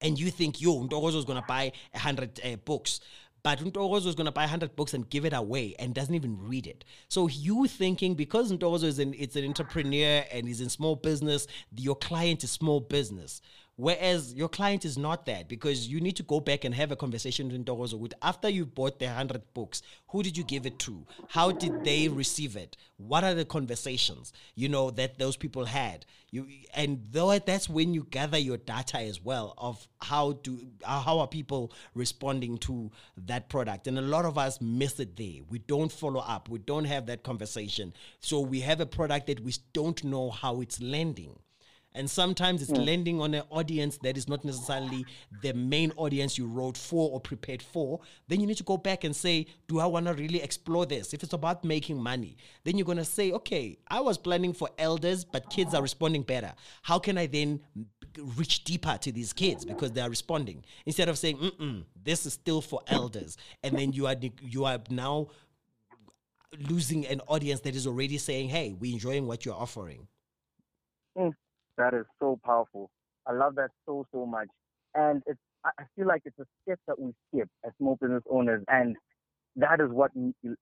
And 0.00 0.18
you 0.18 0.30
think, 0.32 0.60
yo, 0.60 0.84
Ntokozo 0.84 1.16
is 1.16 1.24
going 1.24 1.40
to 1.40 1.46
buy 1.46 1.70
100 1.92 2.40
uh, 2.44 2.56
books. 2.56 3.00
But 3.44 3.58
Ntokozo 3.58 4.06
is 4.06 4.14
going 4.14 4.26
to 4.26 4.32
buy 4.32 4.42
100 4.42 4.76
books 4.76 4.94
and 4.94 5.08
give 5.08 5.24
it 5.24 5.32
away 5.32 5.74
and 5.78 5.94
doesn't 5.94 6.14
even 6.14 6.38
read 6.46 6.66
it. 6.66 6.84
So 7.08 7.28
you 7.28 7.66
thinking 7.66 8.14
because 8.14 8.52
Ntokozo 8.52 8.84
is 8.84 8.98
an, 8.98 9.14
it's 9.18 9.36
an 9.36 9.44
entrepreneur 9.44 10.24
and 10.30 10.46
he's 10.46 10.60
in 10.60 10.68
small 10.68 10.96
business, 10.96 11.46
your 11.76 11.96
client 11.96 12.44
is 12.44 12.50
small 12.50 12.80
business. 12.80 13.40
Whereas 13.76 14.34
your 14.34 14.50
client 14.50 14.84
is 14.84 14.98
not 14.98 15.24
that 15.26 15.48
because 15.48 15.88
you 15.88 15.98
need 16.00 16.16
to 16.16 16.22
go 16.22 16.40
back 16.40 16.64
and 16.64 16.74
have 16.74 16.92
a 16.92 16.96
conversation 16.96 17.48
with 17.48 17.64
Ntokozo 17.64 17.98
with 17.98 18.12
after 18.20 18.48
you 18.48 18.66
bought 18.66 18.98
the 18.98 19.06
100 19.06 19.54
books, 19.54 19.80
who 20.08 20.22
did 20.22 20.36
you 20.36 20.44
give 20.44 20.66
it 20.66 20.78
to? 20.80 21.06
How 21.28 21.52
did 21.52 21.82
they 21.82 22.08
receive 22.08 22.54
it? 22.54 22.76
What 22.98 23.24
are 23.24 23.32
the 23.32 23.46
conversations, 23.46 24.34
you 24.54 24.68
know, 24.68 24.90
that 24.90 25.18
those 25.18 25.36
people 25.36 25.64
had? 25.64 26.04
You 26.30 26.46
and 26.74 27.00
though 27.10 27.38
that's 27.38 27.68
when 27.68 27.94
you 27.94 28.06
gather 28.10 28.38
your 28.38 28.58
data 28.58 28.98
as 28.98 29.22
well 29.22 29.54
of 29.56 29.86
how 30.02 30.32
do 30.32 30.60
how 30.84 31.18
are 31.20 31.26
people 31.26 31.72
responding 31.94 32.58
to 32.58 32.90
that 33.16 33.48
product. 33.48 33.86
And 33.86 33.98
a 33.98 34.02
lot 34.02 34.26
of 34.26 34.36
us 34.36 34.60
miss 34.60 35.00
it 35.00 35.16
there. 35.16 35.42
We 35.48 35.60
don't 35.60 35.90
follow 35.90 36.20
up. 36.20 36.50
We 36.50 36.58
don't 36.58 36.84
have 36.84 37.06
that 37.06 37.22
conversation. 37.22 37.94
So 38.20 38.40
we 38.40 38.60
have 38.60 38.80
a 38.80 38.86
product 38.86 39.28
that 39.28 39.40
we 39.40 39.54
don't 39.72 40.04
know 40.04 40.30
how 40.30 40.60
it's 40.60 40.80
landing 40.80 41.38
and 41.94 42.10
sometimes 42.10 42.62
it's 42.62 42.70
mm. 42.70 42.86
landing 42.86 43.20
on 43.20 43.34
an 43.34 43.42
audience 43.50 43.98
that 43.98 44.16
is 44.16 44.28
not 44.28 44.44
necessarily 44.44 45.04
the 45.42 45.52
main 45.52 45.92
audience 45.96 46.38
you 46.38 46.46
wrote 46.46 46.76
for 46.76 47.10
or 47.10 47.20
prepared 47.20 47.62
for. 47.62 48.00
Then 48.28 48.40
you 48.40 48.46
need 48.46 48.56
to 48.56 48.62
go 48.62 48.76
back 48.76 49.04
and 49.04 49.14
say 49.14 49.46
do 49.68 49.80
i 49.80 49.86
want 49.86 50.06
to 50.06 50.14
really 50.14 50.42
explore 50.42 50.86
this? 50.86 51.12
If 51.12 51.22
it's 51.22 51.32
about 51.32 51.64
making 51.64 52.02
money 52.02 52.36
then 52.64 52.76
you're 52.76 52.86
going 52.86 52.98
to 52.98 53.04
say 53.04 53.32
okay 53.32 53.78
i 53.88 54.00
was 54.00 54.18
planning 54.18 54.52
for 54.52 54.68
elders 54.78 55.24
but 55.24 55.50
kids 55.50 55.74
are 55.74 55.82
responding 55.82 56.22
better. 56.22 56.52
How 56.82 56.98
can 56.98 57.18
i 57.18 57.26
then 57.26 57.60
reach 58.36 58.64
deeper 58.64 58.98
to 59.00 59.12
these 59.12 59.32
kids? 59.32 59.64
Because 59.64 59.92
they 59.92 60.00
are 60.00 60.10
responding. 60.10 60.64
Instead 60.86 61.08
of 61.08 61.18
saying 61.18 61.38
Mm-mm, 61.38 61.84
this 62.02 62.26
is 62.26 62.32
still 62.32 62.60
for 62.60 62.80
elders 62.86 63.36
and 63.62 63.76
then 63.76 63.92
you 63.92 64.06
are 64.06 64.16
you 64.40 64.64
are 64.64 64.78
now 64.90 65.28
losing 66.68 67.06
an 67.06 67.20
audience 67.28 67.60
that 67.60 67.74
is 67.74 67.86
already 67.86 68.18
saying 68.18 68.48
hey 68.48 68.74
we're 68.78 68.92
enjoying 68.92 69.26
what 69.26 69.44
you're 69.44 69.54
offering. 69.54 70.06
Mm. 71.16 71.32
That 71.78 71.94
is 71.94 72.04
so 72.20 72.38
powerful. 72.44 72.90
I 73.26 73.32
love 73.32 73.54
that 73.56 73.70
so, 73.86 74.04
so 74.12 74.26
much. 74.26 74.48
And 74.94 75.22
it's, 75.26 75.38
I 75.64 75.84
feel 75.96 76.06
like 76.06 76.22
it's 76.24 76.38
a 76.38 76.44
step 76.62 76.78
that 76.88 76.98
we 76.98 77.12
skip 77.28 77.48
as 77.64 77.72
small 77.78 77.96
business 78.00 78.22
owners. 78.28 78.62
And 78.68 78.96
that 79.56 79.80
is 79.80 79.90
what 79.90 80.10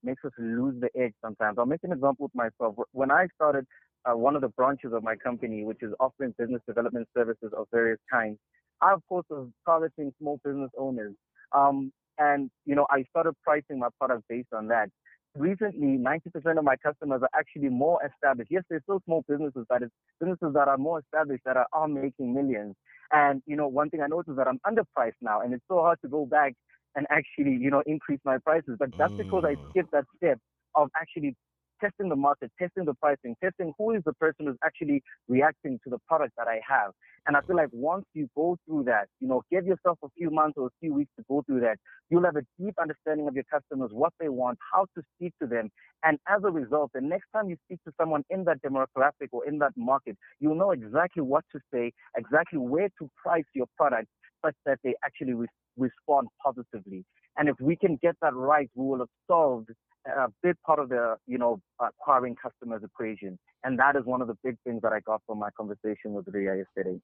makes 0.03 0.25
us 0.25 0.33
lose 0.39 0.75
the 0.81 0.89
edge 1.01 1.15
sometimes. 1.25 1.57
I'll 1.59 1.67
make 1.67 1.85
an 1.85 1.93
example 1.93 2.27
with 2.27 2.35
myself. 2.35 2.75
When 2.93 3.11
I 3.11 3.29
started 3.35 3.65
uh, 4.05 4.17
one 4.17 4.35
of 4.37 4.43
the 4.43 4.49
branches 4.49 4.93
of 4.93 5.03
my 5.03 5.17
company, 5.17 5.65
which 5.65 5.83
is 5.83 5.93
offering 6.01 6.35
business 6.39 6.61
development 6.67 7.09
services 7.17 7.51
of 7.57 7.67
various 7.73 7.99
kinds, 8.13 8.39
I, 8.83 8.93
of 8.93 9.03
course, 9.09 9.27
was 9.31 9.49
targeting 9.65 10.13
small 10.19 10.41
business 10.45 10.71
owners. 10.79 11.15
Um, 11.53 11.93
and, 12.19 12.51
you 12.67 12.75
know, 12.75 12.87
I 12.91 13.05
started 13.11 13.35
pricing 13.43 13.79
my 13.79 13.89
product 13.99 14.25
based 14.29 14.53
on 14.55 14.69
that 14.69 14.91
recently 15.37 15.99
90% 15.99 16.59
of 16.59 16.65
my 16.65 16.77
customers 16.77 17.23
are 17.23 17.39
actually 17.39 17.69
more 17.69 18.01
established. 18.05 18.51
Yes, 18.51 18.65
they're 18.69 18.83
still 18.83 19.01
small 19.05 19.25
businesses, 19.29 19.65
but 19.69 19.83
it's 19.83 19.93
businesses 20.19 20.55
that 20.55 20.69
are 20.69 20.79
more 20.79 21.01
established 21.01 21.45
that 21.45 21.57
are, 21.57 21.67
are 21.73 21.89
making 21.89 22.35
millions. 22.35 22.75
And, 23.13 23.43
you 23.47 23.57
know, 23.57 23.69
one 23.69 23.91
thing 23.91 24.01
I 24.03 24.07
noticed 24.07 24.31
is 24.31 24.37
that 24.37 24.49
I'm 24.49 24.61
underpriced 24.67 25.21
now 25.21 25.41
and 25.41 25.53
it's 25.55 25.65
so 25.69 25.81
hard 25.81 25.99
to 26.03 26.09
go 26.09 26.27
back 26.27 26.55
and 26.97 27.07
actually, 27.11 27.57
you 27.61 27.71
know, 27.71 27.83
increase 27.87 28.21
my 28.25 28.39
prices. 28.39 28.77
But 28.79 28.91
that's 28.99 29.13
because 29.13 29.45
I 29.45 29.55
mm. 29.55 29.71
skipped 29.71 29.93
that 29.93 30.05
step 30.17 30.39
of 30.75 30.89
actually 31.01 31.37
testing 31.81 32.09
the 32.09 32.17
market, 32.17 32.51
testing 32.59 32.85
the 32.85 32.95
pricing, 32.95 33.37
testing 33.43 33.73
who 33.79 33.93
is 33.93 34.03
the 34.05 34.13
person 34.15 34.47
who's 34.47 34.57
actually 34.65 35.03
reacting 35.29 35.79
to 35.85 35.91
the 35.91 35.99
product 36.09 36.35
that 36.37 36.49
I 36.49 36.61
have. 36.69 36.93
And 37.27 37.37
I 37.37 37.41
feel 37.43 37.57
like 37.57 37.69
once 37.73 38.05
you 38.15 38.29
go 38.35 38.57
through 38.67 38.85
that, 38.85 39.09
you 39.21 39.29
know, 39.29 39.43
give 39.51 39.67
yourself 39.67 39.99
a 40.03 40.09
few 40.17 40.31
months 40.31 40.57
or 40.57 40.69
a 40.69 40.71
few 40.81 40.95
weeks 40.95 41.11
to 41.19 41.25
go 41.29 41.43
through 41.47 41.61
that, 41.61 41.77
you'll 42.09 42.25
have 42.25 42.37
a 42.37 42.43
deep 42.59 42.75
understanding 42.81 43.29
of 43.29 43.35
your 43.35 43.45
customers, 43.45 43.91
what 43.93 44.13
they 44.19 44.29
want, 44.29 44.59
how 44.73 44.87
to 44.97 45.03
speak 45.17 45.33
to 45.41 45.47
them. 45.47 45.71
And 46.03 46.19
as 46.29 46.43
a 46.45 46.51
result, 46.51 46.91
the 46.95 47.01
next 47.01 47.27
time 47.35 47.49
you 47.51 47.57
speak 47.67 47.81
to 47.87 47.93
someone 48.01 48.25
in 48.31 48.45
that 48.45 48.63
demographic 48.63 49.29
or 49.33 49.47
in 49.47 49.59
that 49.59 49.73
market, 49.77 50.17
you'll 50.41 50.55
know 50.55 50.71
exactly 50.71 51.23
what 51.23 51.45
to 51.53 51.61
say, 51.73 51.93
exactly 52.17 52.59
where 52.59 52.89
to 53.01 53.11
price 53.23 53.45
your 53.55 53.67
product 53.77 54.09
such 54.45 54.55
that 54.65 54.79
they 54.83 54.95
actually 55.05 55.35
re- 55.35 55.47
respond 55.77 56.29
positively. 56.43 57.05
And 57.37 57.49
if 57.49 57.57
we 57.61 57.77
can 57.77 57.99
get 58.03 58.17
that 58.23 58.35
right, 58.35 58.71
we 58.75 58.87
will 58.87 58.99
have 59.01 59.09
solved 59.27 59.71
a 60.07 60.29
big 60.43 60.57
part 60.65 60.79
of 60.79 60.89
the, 60.89 61.17
you 61.27 61.39
know, 61.39 61.61
acquiring 61.81 62.37
customers 62.37 62.83
equation. 62.83 63.39
And 63.65 63.79
that 63.79 63.97
is 63.97 64.05
one 64.05 64.23
of 64.23 64.29
the 64.29 64.37
big 64.43 64.57
things 64.65 64.81
that 64.83 64.93
I 64.93 65.01
got 65.01 65.23
from 65.27 65.39
my 65.39 65.51
conversation 65.51 66.15
with 66.15 66.27
Ria 66.29 66.57
yesterday. 66.57 67.01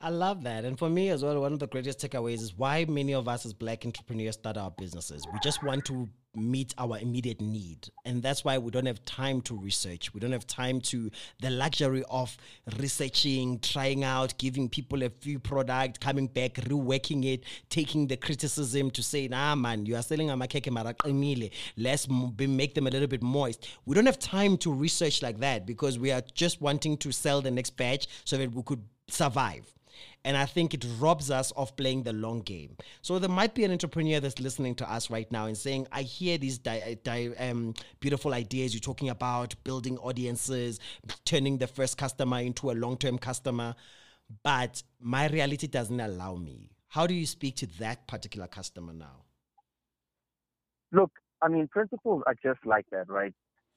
I 0.00 0.10
love 0.10 0.42
that. 0.44 0.64
And 0.64 0.78
for 0.78 0.88
me 0.88 1.10
as 1.10 1.22
well, 1.22 1.40
one 1.40 1.52
of 1.52 1.58
the 1.60 1.68
greatest 1.68 2.00
takeaways 2.00 2.40
is 2.42 2.54
why 2.56 2.84
many 2.88 3.14
of 3.14 3.28
us 3.28 3.46
as 3.46 3.52
black 3.52 3.86
entrepreneurs 3.86 4.34
start 4.34 4.56
our 4.56 4.72
businesses. 4.72 5.26
We 5.32 5.38
just 5.40 5.62
want 5.62 5.84
to 5.86 6.08
meet 6.34 6.74
our 6.78 6.98
immediate 6.98 7.40
need. 7.40 7.88
And 8.04 8.22
that's 8.22 8.44
why 8.44 8.58
we 8.58 8.70
don't 8.70 8.86
have 8.86 9.04
time 9.04 9.40
to 9.42 9.56
research. 9.56 10.14
We 10.14 10.20
don't 10.20 10.32
have 10.32 10.46
time 10.46 10.80
to 10.82 11.10
the 11.40 11.50
luxury 11.50 12.04
of 12.08 12.36
researching, 12.78 13.58
trying 13.60 14.04
out, 14.04 14.38
giving 14.38 14.68
people 14.68 15.02
a 15.02 15.10
few 15.10 15.38
product, 15.38 16.00
coming 16.00 16.28
back, 16.28 16.54
reworking 16.54 17.24
it, 17.24 17.44
taking 17.68 18.06
the 18.06 18.16
criticism 18.16 18.90
to 18.92 19.02
say, 19.02 19.26
nah 19.28 19.54
man, 19.54 19.86
you 19.86 19.96
are 19.96 20.02
selling 20.02 20.30
a 20.30 20.36
makeke 20.36 20.70
marakimile. 20.70 21.50
Let's 21.76 22.08
make 22.08 22.74
them 22.74 22.86
a 22.86 22.90
little 22.90 23.08
bit 23.08 23.22
moist. 23.22 23.66
We 23.84 23.94
don't 23.94 24.06
have 24.06 24.18
time 24.18 24.56
to 24.58 24.72
research 24.72 25.22
like 25.22 25.40
that 25.40 25.66
because 25.66 25.98
we 25.98 26.12
are 26.12 26.22
just 26.34 26.60
wanting 26.60 26.96
to 26.98 27.12
sell 27.12 27.40
the 27.40 27.50
next 27.50 27.76
batch 27.76 28.06
so 28.24 28.36
that 28.36 28.54
we 28.54 28.62
could 28.62 28.84
survive. 29.08 29.66
And 30.24 30.36
I 30.36 30.46
think 30.46 30.74
it 30.74 30.84
robs 30.98 31.30
us 31.30 31.50
of 31.52 31.74
playing 31.76 32.02
the 32.02 32.12
long 32.12 32.40
game. 32.40 32.76
So 33.02 33.18
there 33.18 33.30
might 33.30 33.54
be 33.54 33.64
an 33.64 33.72
entrepreneur 33.72 34.20
that's 34.20 34.38
listening 34.40 34.74
to 34.76 34.92
us 34.92 35.10
right 35.10 35.30
now 35.32 35.46
and 35.46 35.56
saying, 35.56 35.86
I 35.92 36.02
hear 36.02 36.38
these 36.38 36.58
di- 36.58 36.98
di- 37.02 37.34
um, 37.36 37.74
beautiful 38.00 38.34
ideas 38.34 38.74
you're 38.74 38.80
talking 38.80 39.08
about, 39.08 39.54
building 39.64 39.98
audiences, 39.98 40.78
turning 41.24 41.58
the 41.58 41.66
first 41.66 41.96
customer 41.96 42.40
into 42.40 42.70
a 42.70 42.72
long 42.72 42.96
term 42.96 43.18
customer, 43.18 43.74
but 44.42 44.82
my 45.00 45.26
reality 45.28 45.66
doesn't 45.66 46.00
allow 46.00 46.36
me. 46.36 46.70
How 46.88 47.06
do 47.06 47.14
you 47.14 47.26
speak 47.26 47.56
to 47.56 47.66
that 47.78 48.06
particular 48.06 48.46
customer 48.46 48.92
now? 48.92 49.24
Look, 50.92 51.12
I 51.40 51.48
mean, 51.48 51.68
principles 51.68 52.22
are 52.26 52.34
just 52.42 52.66
like 52.66 52.86
that, 52.90 53.08
right? 53.08 53.34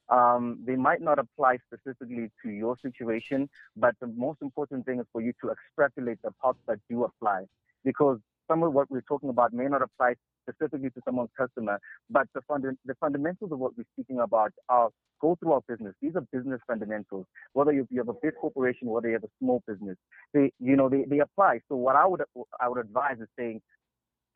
Um, 0.08 0.58
they 0.66 0.76
might 0.76 1.00
not 1.00 1.18
apply 1.18 1.58
specifically 1.66 2.30
to 2.42 2.50
your 2.50 2.76
situation, 2.82 3.48
but 3.76 3.94
the 4.00 4.06
most 4.06 4.42
important 4.42 4.84
thing 4.84 5.00
is 5.00 5.06
for 5.12 5.22
you 5.22 5.32
to 5.42 5.50
extrapolate 5.50 6.18
the 6.22 6.30
parts 6.42 6.58
that 6.68 6.78
do 6.90 7.04
apply. 7.04 7.44
Because 7.84 8.18
some 8.48 8.62
of 8.62 8.72
what 8.72 8.90
we're 8.90 9.02
talking 9.02 9.30
about 9.30 9.52
may 9.52 9.64
not 9.66 9.82
apply 9.82 10.14
specifically 10.46 10.90
to 10.90 11.00
someone's 11.04 11.30
customer, 11.36 11.78
but 12.10 12.26
the, 12.34 12.42
funda- 12.46 12.76
the 12.84 12.94
fundamentals 13.00 13.50
of 13.52 13.58
what 13.58 13.72
we're 13.76 13.84
speaking 13.94 14.20
about 14.20 14.52
are 14.68 14.90
go 15.20 15.36
through 15.40 15.52
our 15.52 15.62
business. 15.66 15.94
These 16.02 16.16
are 16.16 16.26
business 16.32 16.60
fundamentals. 16.66 17.24
Whether 17.54 17.72
you, 17.72 17.86
you 17.90 17.98
have 17.98 18.08
a 18.08 18.18
big 18.22 18.34
corporation, 18.38 18.88
whether 18.88 19.08
you 19.08 19.14
have 19.14 19.24
a 19.24 19.32
small 19.38 19.62
business, 19.66 19.96
they, 20.34 20.52
you 20.60 20.76
know, 20.76 20.88
they, 20.90 21.04
they 21.08 21.20
apply. 21.20 21.60
So 21.68 21.76
what 21.76 21.96
I 21.96 22.06
would, 22.06 22.22
I 22.60 22.68
would 22.68 22.78
advise 22.78 23.16
is 23.20 23.28
saying, 23.38 23.62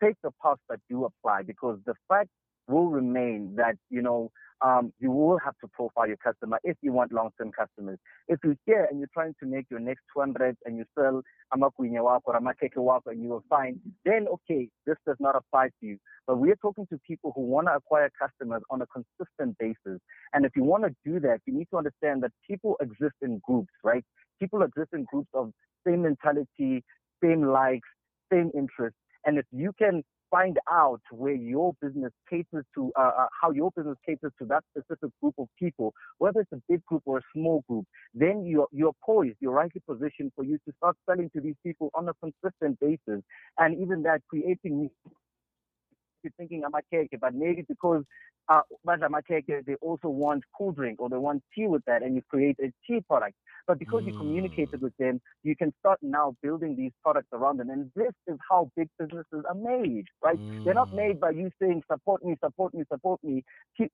take 0.03 0.15
the 0.23 0.31
parts 0.43 0.63
that 0.71 0.81
do 0.89 1.05
apply 1.05 1.43
because 1.43 1.79
the 1.85 1.95
fact 2.09 2.29
will 2.69 2.89
remain 2.89 3.55
that, 3.57 3.77
you 3.91 4.03
know, 4.03 4.31
um, 4.61 4.93
you 4.99 5.11
will 5.11 5.39
have 5.39 5.55
to 5.61 5.69
profile 5.69 6.09
your 6.09 6.17
customer 6.17 6.59
if 6.65 6.77
you 6.83 6.93
want 6.93 7.13
long-term 7.13 7.53
customers. 7.53 7.99
If 8.27 8.41
you're 8.43 8.57
here 8.67 8.89
and 8.91 8.99
you're 8.99 9.09
trying 9.15 9.35
to 9.41 9.47
make 9.47 9.67
your 9.71 9.81
next 9.81 10.03
200 10.15 10.57
and 10.65 10.77
you 10.77 10.85
sell 10.99 11.23
amakwinya 11.55 12.03
wako 12.03 12.33
or 12.33 12.41
amakeke 12.41 12.77
wako 12.77 13.11
and 13.11 13.23
you 13.23 13.29
will 13.29 13.45
find, 13.49 13.79
then 14.05 14.27
okay, 14.29 14.69
this 14.87 14.97
does 15.07 15.17
not 15.21 15.37
apply 15.37 15.69
to 15.81 15.87
you. 15.87 15.99
But 16.27 16.39
we're 16.39 16.57
talking 16.57 16.87
to 16.91 16.99
people 17.07 17.33
who 17.35 17.43
want 17.43 17.69
to 17.69 17.75
acquire 17.75 18.11
customers 18.21 18.63
on 18.71 18.83
a 18.83 18.87
consistent 18.87 19.57
basis. 19.59 20.01
And 20.33 20.45
if 20.45 20.53
you 20.57 20.65
want 20.65 20.85
to 20.85 20.95
do 21.05 21.21
that, 21.21 21.39
you 21.47 21.55
need 21.55 21.69
to 21.71 21.79
understand 21.79 22.23
that 22.25 22.33
people 22.47 22.77
exist 22.81 23.15
in 23.23 23.41
groups, 23.47 23.73
right? 23.85 24.05
People 24.41 24.63
exist 24.63 24.91
in 24.93 25.05
groups 25.05 25.29
of 25.35 25.53
same 25.87 26.03
mentality, 26.03 26.85
same 27.23 27.45
likes, 27.45 27.89
same 28.33 28.51
interests. 28.55 28.99
And 29.25 29.39
if 29.39 29.47
you 29.53 29.73
can 29.79 30.03
find 30.31 30.59
out 30.71 31.01
where 31.11 31.35
your 31.35 31.75
business 31.81 32.13
caters 32.29 32.65
to, 32.75 32.93
uh, 32.99 33.03
uh, 33.19 33.27
how 33.41 33.51
your 33.51 33.71
business 33.77 33.97
caters 34.05 34.33
to 34.39 34.47
that 34.47 34.63
specific 34.71 35.11
group 35.21 35.35
of 35.39 35.49
people, 35.59 35.93
whether 36.19 36.41
it's 36.41 36.53
a 36.53 36.63
big 36.69 36.85
group 36.87 37.03
or 37.07 37.19
a 37.19 37.23
small 37.35 37.65
group, 37.69 37.85
then 38.15 38.45
you're, 38.45 38.69
you're 38.73 38.95
poised, 39.05 39.37
you're 39.41 39.53
rightly 39.53 39.83
positioned 39.89 40.33
for 40.35 40.45
you 40.45 40.59
to 40.67 40.73
start 40.77 40.97
selling 41.09 41.31
to 41.35 41.41
these 41.41 41.57
people 41.65 41.91
on 41.95 42.09
a 42.09 42.13
consistent 42.15 42.79
basis. 42.81 43.23
And 43.59 43.81
even 43.81 44.03
that 44.03 44.23
creating 44.29 44.91
you're 46.29 46.47
thinking 46.47 46.63
I'm 46.65 46.75
a 46.75 46.83
cake, 46.91 47.17
but 47.21 47.35
maybe 47.35 47.65
because 47.69 48.05
uh, 48.49 48.61
they 48.87 49.75
also 49.83 50.09
want 50.09 50.43
cool 50.57 50.73
drink 50.73 51.01
or 51.01 51.09
they 51.09 51.17
want 51.17 51.43
tea 51.55 51.67
with 51.67 51.83
that, 51.87 52.03
and 52.03 52.15
you 52.15 52.23
create 52.31 52.57
a 52.63 52.73
tea 52.87 53.01
product. 53.07 53.35
But 53.67 53.79
because 53.79 54.05
mm. 54.05 54.07
you 54.07 54.19
communicated 54.19 54.81
with 54.81 54.97
them, 54.99 55.21
you 55.43 55.55
can 55.55 55.75
start 55.81 55.99
now 56.01 56.35
building 56.43 56.75
these 56.75 56.93
products 57.03 57.29
around 57.35 57.59
them. 57.59 57.69
And 57.69 57.91
this 57.95 58.13
is 58.27 58.39
how 58.51 58.71
big 58.75 58.89
businesses 58.99 59.45
are 59.47 59.55
made, 59.55 60.07
right? 60.25 60.39
Mm. 60.39 60.65
They're 60.65 60.73
not 60.73 60.95
made 60.95 61.21
by 61.21 61.31
you 61.31 61.51
saying, 61.61 61.83
support 61.93 62.25
me, 62.25 62.37
support 62.43 62.73
me, 62.73 62.85
support 62.91 63.23
me. 63.23 63.45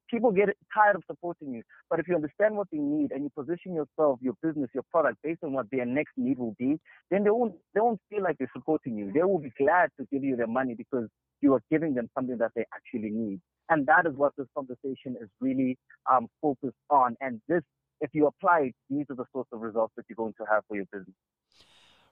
People 0.08 0.30
get 0.30 0.50
tired 0.72 0.94
of 0.94 1.02
supporting 1.10 1.52
you. 1.52 1.62
But 1.90 1.98
if 1.98 2.06
you 2.06 2.14
understand 2.14 2.56
what 2.56 2.68
they 2.70 2.78
need 2.78 3.10
and 3.10 3.24
you 3.24 3.30
position 3.36 3.74
yourself, 3.74 4.20
your 4.22 4.34
business, 4.40 4.70
your 4.72 4.84
product 4.92 5.18
based 5.24 5.42
on 5.42 5.52
what 5.52 5.66
their 5.72 5.84
next 5.84 6.12
need 6.16 6.38
will 6.38 6.54
be, 6.56 6.78
then 7.10 7.24
they 7.24 7.30
won't, 7.30 7.54
they 7.74 7.80
won't 7.80 8.00
feel 8.08 8.22
like 8.22 8.38
they're 8.38 8.50
supporting 8.54 8.96
you. 8.96 9.10
They 9.12 9.24
will 9.24 9.40
be 9.40 9.52
glad 9.58 9.90
to 9.98 10.06
give 10.12 10.22
you 10.22 10.36
their 10.36 10.46
money 10.46 10.76
because 10.76 11.08
you 11.40 11.52
are 11.52 11.62
giving 11.70 11.94
them 11.94 12.08
something 12.16 12.23
that 12.26 12.52
they 12.54 12.64
actually 12.74 13.10
need. 13.10 13.40
And 13.68 13.86
that 13.86 14.06
is 14.06 14.14
what 14.14 14.32
this 14.36 14.46
conversation 14.56 15.16
is 15.20 15.28
really 15.40 15.78
um, 16.10 16.28
focused 16.42 16.76
on. 16.90 17.16
And 17.20 17.40
this, 17.48 17.62
if 18.00 18.10
you 18.12 18.26
apply 18.26 18.60
it, 18.60 18.74
these 18.90 19.06
are 19.10 19.16
the 19.16 19.24
sorts 19.32 19.48
of 19.52 19.60
results 19.60 19.92
that 19.96 20.04
you're 20.08 20.16
going 20.16 20.34
to 20.38 20.44
have 20.50 20.62
for 20.68 20.76
your 20.76 20.84
business. 20.92 21.14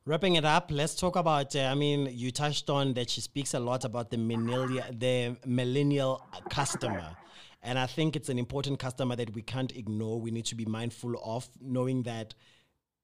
Wrapping 0.05 0.35
it 0.35 0.45
up, 0.45 0.71
let's 0.73 0.97
talk 0.97 1.15
about. 1.15 1.55
Uh, 1.55 1.61
I 1.61 1.75
mean, 1.75 2.09
you 2.11 2.33
touched 2.33 2.69
on 2.69 2.95
that 2.95 3.09
she 3.09 3.21
speaks 3.21 3.55
a 3.55 3.61
lot 3.61 3.85
about 3.85 4.11
the 4.11 4.17
millennial, 4.17 4.85
the 4.91 5.37
millennial 5.47 6.27
customer, 6.51 7.17
and 7.63 7.79
I 7.79 7.87
think 7.87 8.17
it's 8.17 8.29
an 8.29 8.37
important 8.37 8.81
customer 8.81 9.15
that 9.15 9.33
we 9.33 9.43
can't 9.43 9.71
ignore. 9.77 10.21
We 10.21 10.33
need 10.33 10.47
to 10.47 10.57
be 10.57 10.65
mindful 10.65 11.15
of 11.25 11.49
knowing 11.61 12.03
that 12.03 12.35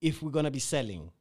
if 0.01 0.23
we're 0.25 0.33
gonna 0.33 0.51
be 0.51 0.59
selling, 0.59 1.12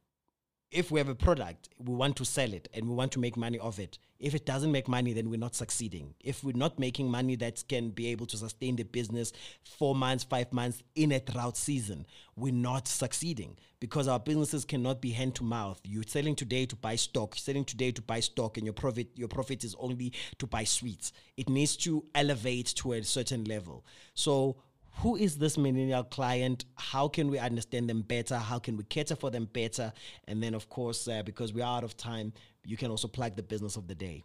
if 0.70 0.90
we 0.90 1.00
have 1.00 1.08
a 1.08 1.14
product, 1.14 1.70
we 1.78 1.94
want 1.94 2.16
to 2.16 2.24
sell 2.24 2.52
it 2.52 2.68
and 2.74 2.86
we 2.86 2.94
want 2.94 3.10
to 3.12 3.18
make 3.18 3.36
money 3.36 3.58
of 3.58 3.78
it. 3.78 3.98
If 4.20 4.34
it 4.34 4.44
doesn't 4.44 4.72
make 4.72 4.88
money, 4.88 5.12
then 5.12 5.30
we're 5.30 5.38
not 5.38 5.54
succeeding. 5.54 6.14
If 6.20 6.44
we're 6.44 6.56
not 6.56 6.78
making 6.78 7.10
money 7.10 7.36
that 7.36 7.62
can 7.68 7.90
be 7.90 8.08
able 8.08 8.26
to 8.26 8.36
sustain 8.36 8.76
the 8.76 8.82
business 8.82 9.32
four 9.64 9.94
months, 9.94 10.24
five 10.24 10.52
months 10.52 10.82
in 10.94 11.12
a 11.12 11.20
drought 11.20 11.56
season, 11.56 12.04
we're 12.36 12.52
not 12.52 12.86
succeeding 12.86 13.56
because 13.80 14.08
our 14.08 14.18
businesses 14.18 14.64
cannot 14.64 15.00
be 15.00 15.10
hand 15.10 15.36
to 15.36 15.44
mouth. 15.44 15.80
You're 15.84 16.02
selling 16.02 16.34
today 16.34 16.66
to 16.66 16.76
buy 16.76 16.96
stock, 16.96 17.36
you're 17.36 17.42
selling 17.42 17.64
today 17.64 17.92
to 17.92 18.02
buy 18.02 18.20
stock, 18.20 18.56
and 18.56 18.66
your 18.66 18.74
profit 18.74 19.08
your 19.14 19.28
profit 19.28 19.64
is 19.64 19.74
only 19.78 20.12
to 20.38 20.46
buy 20.46 20.64
sweets. 20.64 21.12
It 21.36 21.48
needs 21.48 21.76
to 21.78 22.04
elevate 22.14 22.74
to 22.76 22.94
a 22.94 23.02
certain 23.04 23.44
level. 23.44 23.86
So 24.14 24.56
who 24.98 25.16
is 25.16 25.38
this 25.38 25.56
millennial 25.56 26.02
client? 26.02 26.64
How 26.76 27.08
can 27.08 27.30
we 27.30 27.38
understand 27.38 27.88
them 27.88 28.02
better? 28.02 28.36
How 28.36 28.58
can 28.58 28.76
we 28.76 28.84
cater 28.84 29.14
for 29.14 29.30
them 29.30 29.48
better? 29.52 29.92
And 30.26 30.42
then, 30.42 30.54
of 30.54 30.68
course, 30.68 31.06
uh, 31.06 31.22
because 31.22 31.52
we're 31.52 31.64
out 31.64 31.84
of 31.84 31.96
time, 31.96 32.32
you 32.64 32.76
can 32.76 32.90
also 32.90 33.06
plug 33.06 33.36
the 33.36 33.42
business 33.42 33.76
of 33.76 33.86
the 33.86 33.94
day. 33.94 34.24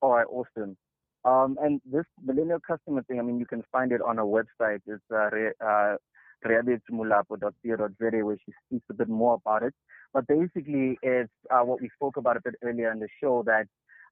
All 0.00 0.12
right, 0.12 0.26
awesome. 0.30 0.76
Um, 1.24 1.58
and 1.60 1.80
this 1.84 2.04
millennial 2.24 2.60
customer 2.60 3.02
thing, 3.02 3.18
I 3.18 3.22
mean, 3.22 3.40
you 3.40 3.46
can 3.46 3.64
find 3.72 3.90
it 3.90 4.00
on 4.00 4.18
our 4.20 4.24
website. 4.24 4.80
It's 4.86 5.02
uh, 5.12 5.28
uh, 5.64 5.96
where 6.44 8.38
she 8.46 8.52
speaks 8.66 8.86
a 8.90 8.94
bit 8.94 9.08
more 9.08 9.34
about 9.34 9.64
it. 9.64 9.74
But 10.14 10.26
basically, 10.28 10.98
it's 11.02 11.32
uh, 11.50 11.64
what 11.64 11.80
we 11.80 11.90
spoke 11.96 12.16
about 12.16 12.36
a 12.36 12.40
bit 12.42 12.54
earlier 12.62 12.92
in 12.92 13.00
the 13.00 13.08
show 13.20 13.42
that, 13.46 13.66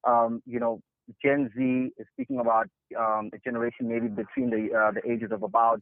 um, 0.05 0.43
you 0.45 0.59
know, 0.59 0.81
Gen 1.23 1.51
Z 1.57 1.91
is 1.99 2.07
speaking 2.13 2.41
about 2.41 2.69
um, 2.99 3.31
a 3.35 3.39
generation 3.45 3.89
maybe 3.89 4.09
between 4.09 4.51
the 4.51 4.69
uh, 4.77 4.93
the 4.93 5.03
ages 5.11 5.31
of 5.33 5.43
about 5.43 5.81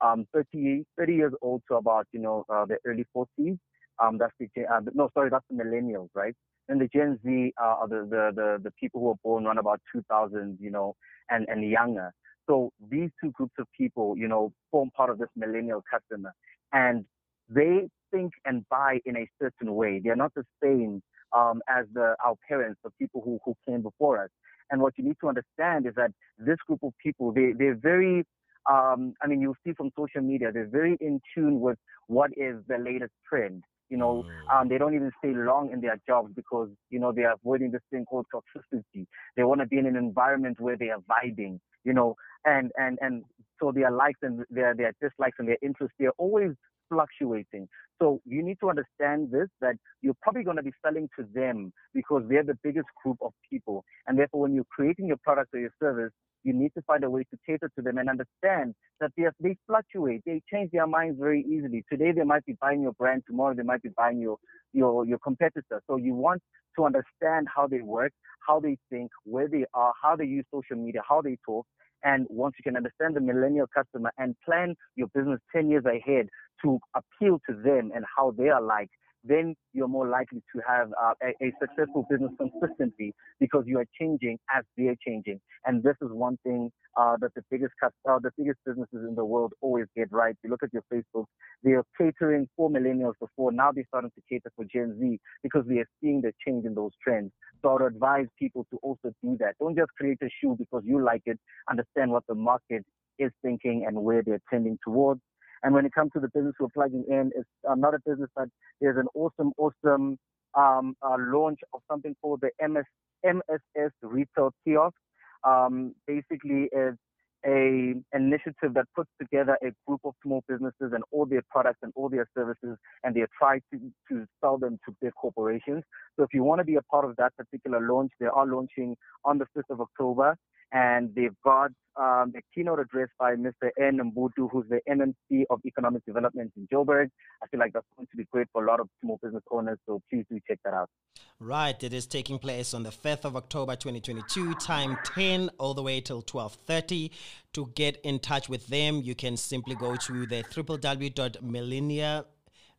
um, 0.00 0.26
30, 0.32 0.84
30 0.98 1.14
years 1.14 1.32
old 1.42 1.62
to 1.68 1.76
about 1.76 2.06
you 2.12 2.20
know 2.20 2.44
uh, 2.48 2.64
the 2.66 2.76
early 2.86 3.06
40s. 3.16 3.58
Um, 4.02 4.18
that's 4.18 4.32
the 4.40 4.48
uh, 4.72 4.80
no, 4.94 5.08
sorry, 5.14 5.30
that's 5.30 5.44
the 5.50 5.62
millennials, 5.62 6.08
right? 6.14 6.34
And 6.68 6.80
the 6.80 6.88
Gen 6.88 7.18
Z 7.24 7.52
uh, 7.62 7.64
are 7.64 7.88
the, 7.88 8.06
the 8.10 8.32
the 8.34 8.60
the 8.64 8.70
people 8.80 9.00
who 9.00 9.06
were 9.08 9.14
born 9.22 9.46
around 9.46 9.58
about 9.58 9.80
2000, 9.94 10.58
you 10.60 10.70
know, 10.70 10.96
and 11.30 11.46
and 11.48 11.68
younger. 11.68 12.12
So 12.48 12.72
these 12.90 13.10
two 13.22 13.30
groups 13.32 13.54
of 13.58 13.66
people, 13.76 14.16
you 14.18 14.28
know, 14.28 14.52
form 14.70 14.90
part 14.96 15.10
of 15.10 15.18
this 15.18 15.28
millennial 15.36 15.82
customer, 15.90 16.32
and 16.72 17.04
they 17.48 17.88
think 18.10 18.32
and 18.44 18.66
buy 18.68 19.00
in 19.06 19.16
a 19.16 19.28
certain 19.40 19.74
way. 19.74 20.00
They're 20.02 20.16
not 20.16 20.32
the 20.34 20.44
same 20.62 21.02
um, 21.36 21.62
as 21.68 21.86
the 21.92 22.16
our 22.24 22.34
parents, 22.48 22.80
the 22.84 22.90
people 22.98 23.22
who 23.24 23.38
who 23.44 23.54
came 23.68 23.82
before 23.82 24.22
us. 24.24 24.30
And 24.70 24.80
what 24.80 24.94
you 24.96 25.04
need 25.04 25.16
to 25.20 25.28
understand 25.28 25.86
is 25.86 25.94
that 25.96 26.10
this 26.38 26.56
group 26.66 26.80
of 26.82 26.92
people, 27.02 27.32
they, 27.32 27.52
they're 27.56 27.76
very, 27.76 28.24
um, 28.70 29.14
I 29.22 29.26
mean, 29.26 29.40
you'll 29.40 29.56
see 29.66 29.72
from 29.74 29.90
social 29.96 30.22
media, 30.22 30.50
they're 30.52 30.68
very 30.68 30.96
in 31.00 31.20
tune 31.34 31.60
with 31.60 31.78
what 32.06 32.30
is 32.36 32.56
the 32.68 32.78
latest 32.78 33.12
trend. 33.28 33.62
You 33.90 33.98
know, 33.98 34.24
mm. 34.24 34.60
um, 34.60 34.68
they 34.68 34.78
don't 34.78 34.94
even 34.94 35.10
stay 35.18 35.34
long 35.34 35.70
in 35.70 35.80
their 35.80 36.00
jobs 36.06 36.32
because, 36.34 36.70
you 36.90 36.98
know, 36.98 37.12
they're 37.12 37.34
avoiding 37.34 37.70
this 37.70 37.82
thing 37.90 38.04
called 38.06 38.26
toxicity. 38.34 39.06
They 39.36 39.44
want 39.44 39.60
to 39.60 39.66
be 39.66 39.78
in 39.78 39.86
an 39.86 39.96
environment 39.96 40.58
where 40.58 40.76
they 40.76 40.88
are 40.88 41.00
vibing, 41.00 41.58
you 41.84 41.92
know, 41.92 42.16
and, 42.46 42.72
and, 42.78 42.98
and 43.02 43.24
so 43.60 43.72
their 43.72 43.90
likes 43.90 44.18
and 44.22 44.42
their, 44.50 44.74
their 44.74 44.92
dislikes 45.00 45.36
and 45.38 45.46
their 45.46 45.58
interests, 45.62 45.94
they're 45.98 46.12
always 46.18 46.52
fluctuating. 46.94 47.68
So 48.00 48.20
you 48.24 48.42
need 48.42 48.58
to 48.60 48.70
understand 48.70 49.30
this 49.30 49.48
that 49.60 49.76
you're 50.02 50.16
probably 50.22 50.42
going 50.42 50.56
to 50.56 50.62
be 50.62 50.72
selling 50.84 51.08
to 51.18 51.26
them 51.34 51.72
because 51.92 52.22
they're 52.28 52.44
the 52.44 52.58
biggest 52.62 52.86
group 53.02 53.18
of 53.22 53.32
people. 53.50 53.84
And 54.06 54.18
therefore, 54.18 54.42
when 54.42 54.54
you're 54.54 54.70
creating 54.70 55.06
your 55.06 55.18
product 55.22 55.54
or 55.54 55.60
your 55.60 55.74
service, 55.80 56.12
you 56.42 56.52
need 56.52 56.72
to 56.76 56.82
find 56.82 57.02
a 57.04 57.10
way 57.10 57.22
to 57.22 57.38
cater 57.46 57.70
to 57.74 57.82
them 57.82 57.98
and 57.98 58.08
understand 58.08 58.74
that 59.00 59.10
they, 59.16 59.24
they 59.40 59.56
fluctuate. 59.66 60.22
They 60.26 60.42
change 60.52 60.70
their 60.72 60.86
minds 60.86 61.18
very 61.18 61.42
easily. 61.42 61.84
Today, 61.90 62.12
they 62.12 62.22
might 62.22 62.44
be 62.44 62.54
buying 62.60 62.82
your 62.82 62.92
brand. 62.92 63.22
Tomorrow, 63.26 63.54
they 63.54 63.62
might 63.62 63.82
be 63.82 63.88
buying 63.96 64.20
your, 64.20 64.36
your, 64.72 65.06
your 65.06 65.18
competitor. 65.18 65.82
So 65.88 65.96
you 65.96 66.14
want 66.14 66.42
to 66.76 66.84
understand 66.84 67.48
how 67.54 67.66
they 67.66 67.80
work, 67.80 68.12
how 68.46 68.60
they 68.60 68.76
think, 68.90 69.10
where 69.24 69.48
they 69.48 69.64
are, 69.72 69.92
how 70.02 70.16
they 70.16 70.26
use 70.26 70.44
social 70.52 70.76
media, 70.76 71.00
how 71.08 71.22
they 71.22 71.38
talk. 71.46 71.66
And 72.04 72.26
once 72.28 72.54
you 72.58 72.62
can 72.62 72.76
understand 72.76 73.16
the 73.16 73.20
millennial 73.20 73.66
customer 73.74 74.12
and 74.18 74.36
plan 74.44 74.74
your 74.94 75.08
business 75.14 75.40
10 75.54 75.70
years 75.70 75.84
ahead 75.86 76.28
to 76.62 76.78
appeal 76.94 77.40
to 77.48 77.56
them 77.62 77.90
and 77.94 78.04
how 78.16 78.32
they 78.32 78.48
are 78.48 78.62
like, 78.62 78.90
then 79.24 79.54
you're 79.72 79.88
more 79.88 80.06
likely 80.06 80.42
to 80.54 80.60
have 80.66 80.90
uh, 81.02 81.14
a, 81.22 81.46
a, 81.46 81.52
successful 81.58 82.06
business 82.10 82.30
consistently 82.38 83.14
because 83.40 83.64
you 83.66 83.78
are 83.78 83.86
changing 83.98 84.38
as 84.54 84.64
they're 84.76 84.96
changing. 85.06 85.40
And 85.64 85.82
this 85.82 85.96
is 86.02 86.10
one 86.12 86.38
thing 86.44 86.70
uh, 86.96 87.16
that 87.20 87.34
the 87.34 87.42
biggest 87.50 87.72
uh, 87.82 88.18
the 88.22 88.30
biggest 88.36 88.58
businesses 88.66 89.06
in 89.08 89.14
the 89.14 89.24
world 89.24 89.52
always 89.62 89.86
get 89.96 90.12
right. 90.12 90.36
You 90.44 90.50
look 90.50 90.62
at 90.62 90.72
your 90.72 90.84
Facebook, 90.92 91.24
they 91.62 91.72
are 91.72 91.84
catering 91.98 92.48
for 92.56 92.68
millennials 92.68 93.14
before. 93.18 93.50
Now 93.50 93.72
they're 93.72 93.86
starting 93.88 94.10
to 94.14 94.22
cater 94.28 94.52
for 94.54 94.64
Gen 94.64 94.98
Z 95.00 95.18
because 95.42 95.64
they 95.66 95.78
are 95.78 95.88
seeing 96.00 96.20
the 96.20 96.32
change 96.46 96.66
in 96.66 96.74
those 96.74 96.92
trends. 97.02 97.32
So 97.62 97.70
I 97.70 97.72
would 97.74 97.94
advise 97.94 98.26
people 98.38 98.66
to 98.70 98.78
also 98.82 99.12
do 99.22 99.36
that. 99.40 99.54
Don't 99.58 99.76
just 99.76 99.90
create 99.98 100.18
a 100.22 100.28
shoe 100.40 100.54
because 100.58 100.82
you 100.84 101.02
like 101.02 101.22
it. 101.24 101.38
Understand 101.70 102.10
what 102.10 102.24
the 102.28 102.34
market 102.34 102.84
is 103.18 103.30
thinking 103.42 103.84
and 103.86 103.96
where 104.02 104.22
they're 104.22 104.42
tending 104.50 104.78
towards 104.84 105.20
and 105.64 105.74
when 105.74 105.86
it 105.86 105.92
comes 105.94 106.12
to 106.12 106.20
the 106.20 106.28
business 106.28 106.54
we're 106.60 106.68
plugging 106.68 107.04
in, 107.08 107.32
it's 107.34 107.48
uh, 107.68 107.74
not 107.74 107.94
a 107.94 107.98
business, 108.06 108.28
but 108.36 108.48
there's 108.80 108.98
an 108.98 109.08
awesome, 109.14 109.52
awesome 109.56 110.18
um, 110.56 110.94
uh, 111.02 111.16
launch 111.18 111.58
of 111.72 111.80
something 111.90 112.14
called 112.20 112.42
the 112.42 112.50
MS, 112.68 112.84
MSS 113.24 113.90
Retail 114.02 114.52
Kiosk. 114.64 114.94
Um, 115.42 115.94
basically, 116.06 116.68
it's 116.70 116.98
a 117.46 117.94
initiative 118.14 118.74
that 118.74 118.86
puts 118.94 119.10
together 119.20 119.58
a 119.62 119.70
group 119.86 120.00
of 120.04 120.14
small 120.22 120.42
businesses 120.48 120.92
and 120.92 121.02
all 121.10 121.26
their 121.26 121.42
products 121.50 121.78
and 121.82 121.92
all 121.96 122.08
their 122.08 122.28
services, 122.36 122.76
and 123.02 123.14
they 123.14 123.24
try 123.38 123.58
to, 123.72 123.80
to 124.10 124.26
sell 124.42 124.58
them 124.58 124.78
to 124.86 124.94
big 125.00 125.12
corporations. 125.14 125.82
So 126.16 126.22
if 126.22 126.32
you 126.32 126.44
want 126.44 126.60
to 126.60 126.64
be 126.64 126.76
a 126.76 126.82
part 126.82 127.04
of 127.04 127.16
that 127.16 127.36
particular 127.36 127.80
launch, 127.86 128.12
they 128.20 128.26
are 128.26 128.46
launching 128.46 128.96
on 129.24 129.38
the 129.38 129.46
5th 129.56 129.70
of 129.70 129.80
October 129.80 130.36
and 130.72 131.14
they've 131.14 131.36
got 131.44 131.70
um, 131.96 132.32
a 132.36 132.40
keynote 132.52 132.80
address 132.80 133.08
by 133.18 133.36
Mr. 133.36 133.70
N. 133.80 134.00
Mbutu, 134.12 134.50
who's 134.50 134.66
the 134.68 134.80
MMC 134.90 135.44
of 135.48 135.60
Economic 135.64 136.04
Development 136.04 136.50
in 136.56 136.66
Joburg. 136.72 137.10
I 137.42 137.46
feel 137.46 137.60
like 137.60 137.72
that's 137.72 137.86
going 137.96 138.08
to 138.10 138.16
be 138.16 138.24
great 138.32 138.48
for 138.52 138.64
a 138.64 138.66
lot 138.68 138.80
of 138.80 138.88
small 139.00 139.20
business 139.22 139.44
owners, 139.52 139.78
so 139.86 140.02
please 140.10 140.24
do 140.28 140.40
check 140.48 140.58
that 140.64 140.74
out. 140.74 140.90
Right, 141.38 141.80
it 141.82 141.92
is 141.92 142.06
taking 142.06 142.40
place 142.40 142.74
on 142.74 142.82
the 142.82 142.90
5th 142.90 143.24
of 143.24 143.36
October 143.36 143.76
2022, 143.76 144.54
time 144.54 144.98
10 145.14 145.50
all 145.58 145.74
the 145.74 145.82
way 145.82 146.00
till 146.00 146.22
12.30. 146.22 147.10
To 147.52 147.70
get 147.76 148.00
in 148.02 148.18
touch 148.18 148.48
with 148.48 148.66
them, 148.66 149.00
you 149.02 149.14
can 149.14 149.36
simply 149.36 149.76
go 149.76 149.94
to 149.94 150.26
the 150.26 150.42
www.millennia 150.42 152.24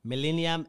millennium 0.05 0.67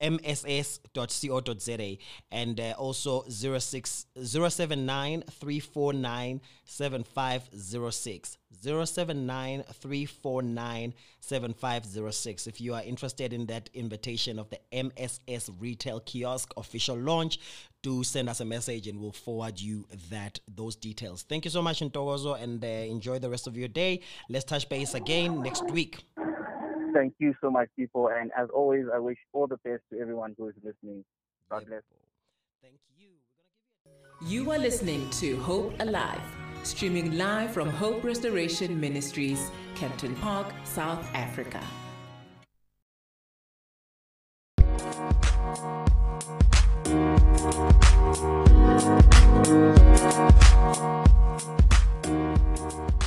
mss.co.za 0.00 1.96
and 2.30 2.60
uh, 2.60 2.74
also 2.76 3.24
06 3.28 4.06
079 4.22 5.22
349 5.30 6.40
7506 6.64 8.38
079 8.60 9.62
349 9.72 10.94
7506 11.20 12.46
if 12.46 12.60
you 12.60 12.74
are 12.74 12.82
interested 12.82 13.32
in 13.32 13.46
that 13.46 13.70
invitation 13.74 14.38
of 14.38 14.48
the 14.50 14.58
mss 14.72 15.50
retail 15.58 16.00
kiosk 16.00 16.52
official 16.56 16.96
launch 16.96 17.38
do 17.82 18.02
send 18.02 18.28
us 18.30 18.40
a 18.40 18.44
message 18.44 18.88
and 18.88 18.98
we'll 18.98 19.12
forward 19.12 19.60
you 19.60 19.86
that 20.10 20.40
those 20.48 20.74
details. 20.74 21.22
Thank 21.22 21.44
you 21.44 21.50
so 21.50 21.60
much 21.60 21.80
Ntokozo 21.80 22.42
and 22.42 22.64
uh, 22.64 22.66
enjoy 22.66 23.18
the 23.18 23.28
rest 23.28 23.46
of 23.46 23.58
your 23.58 23.68
day. 23.68 24.00
Let's 24.30 24.46
touch 24.46 24.70
base 24.70 24.94
again 24.94 25.42
next 25.42 25.70
week 25.70 26.02
Thank 26.94 27.14
you 27.18 27.34
so 27.40 27.50
much, 27.50 27.68
people. 27.76 28.08
And 28.08 28.30
as 28.38 28.48
always, 28.54 28.84
I 28.94 28.98
wish 29.00 29.18
all 29.32 29.48
the 29.48 29.56
best 29.64 29.82
to 29.92 29.98
everyone 30.00 30.34
who 30.38 30.48
is 30.48 30.54
listening. 30.62 31.04
God 31.50 31.66
bless. 31.66 31.82
Thank 32.62 32.76
you. 32.96 33.08
You 34.26 34.52
are 34.52 34.58
listening 34.58 35.10
to 35.10 35.36
Hope 35.40 35.74
Alive, 35.80 36.22
streaming 36.62 37.18
live 37.18 37.52
from 37.52 37.68
Hope 37.68 38.04
Restoration 38.04 38.80
Ministries, 38.80 39.50
Kempton 39.74 40.14
Park, 40.16 40.52
South 40.62 41.04
Africa. 41.14 41.60
Thank 46.84 47.18
you. 52.88 53.03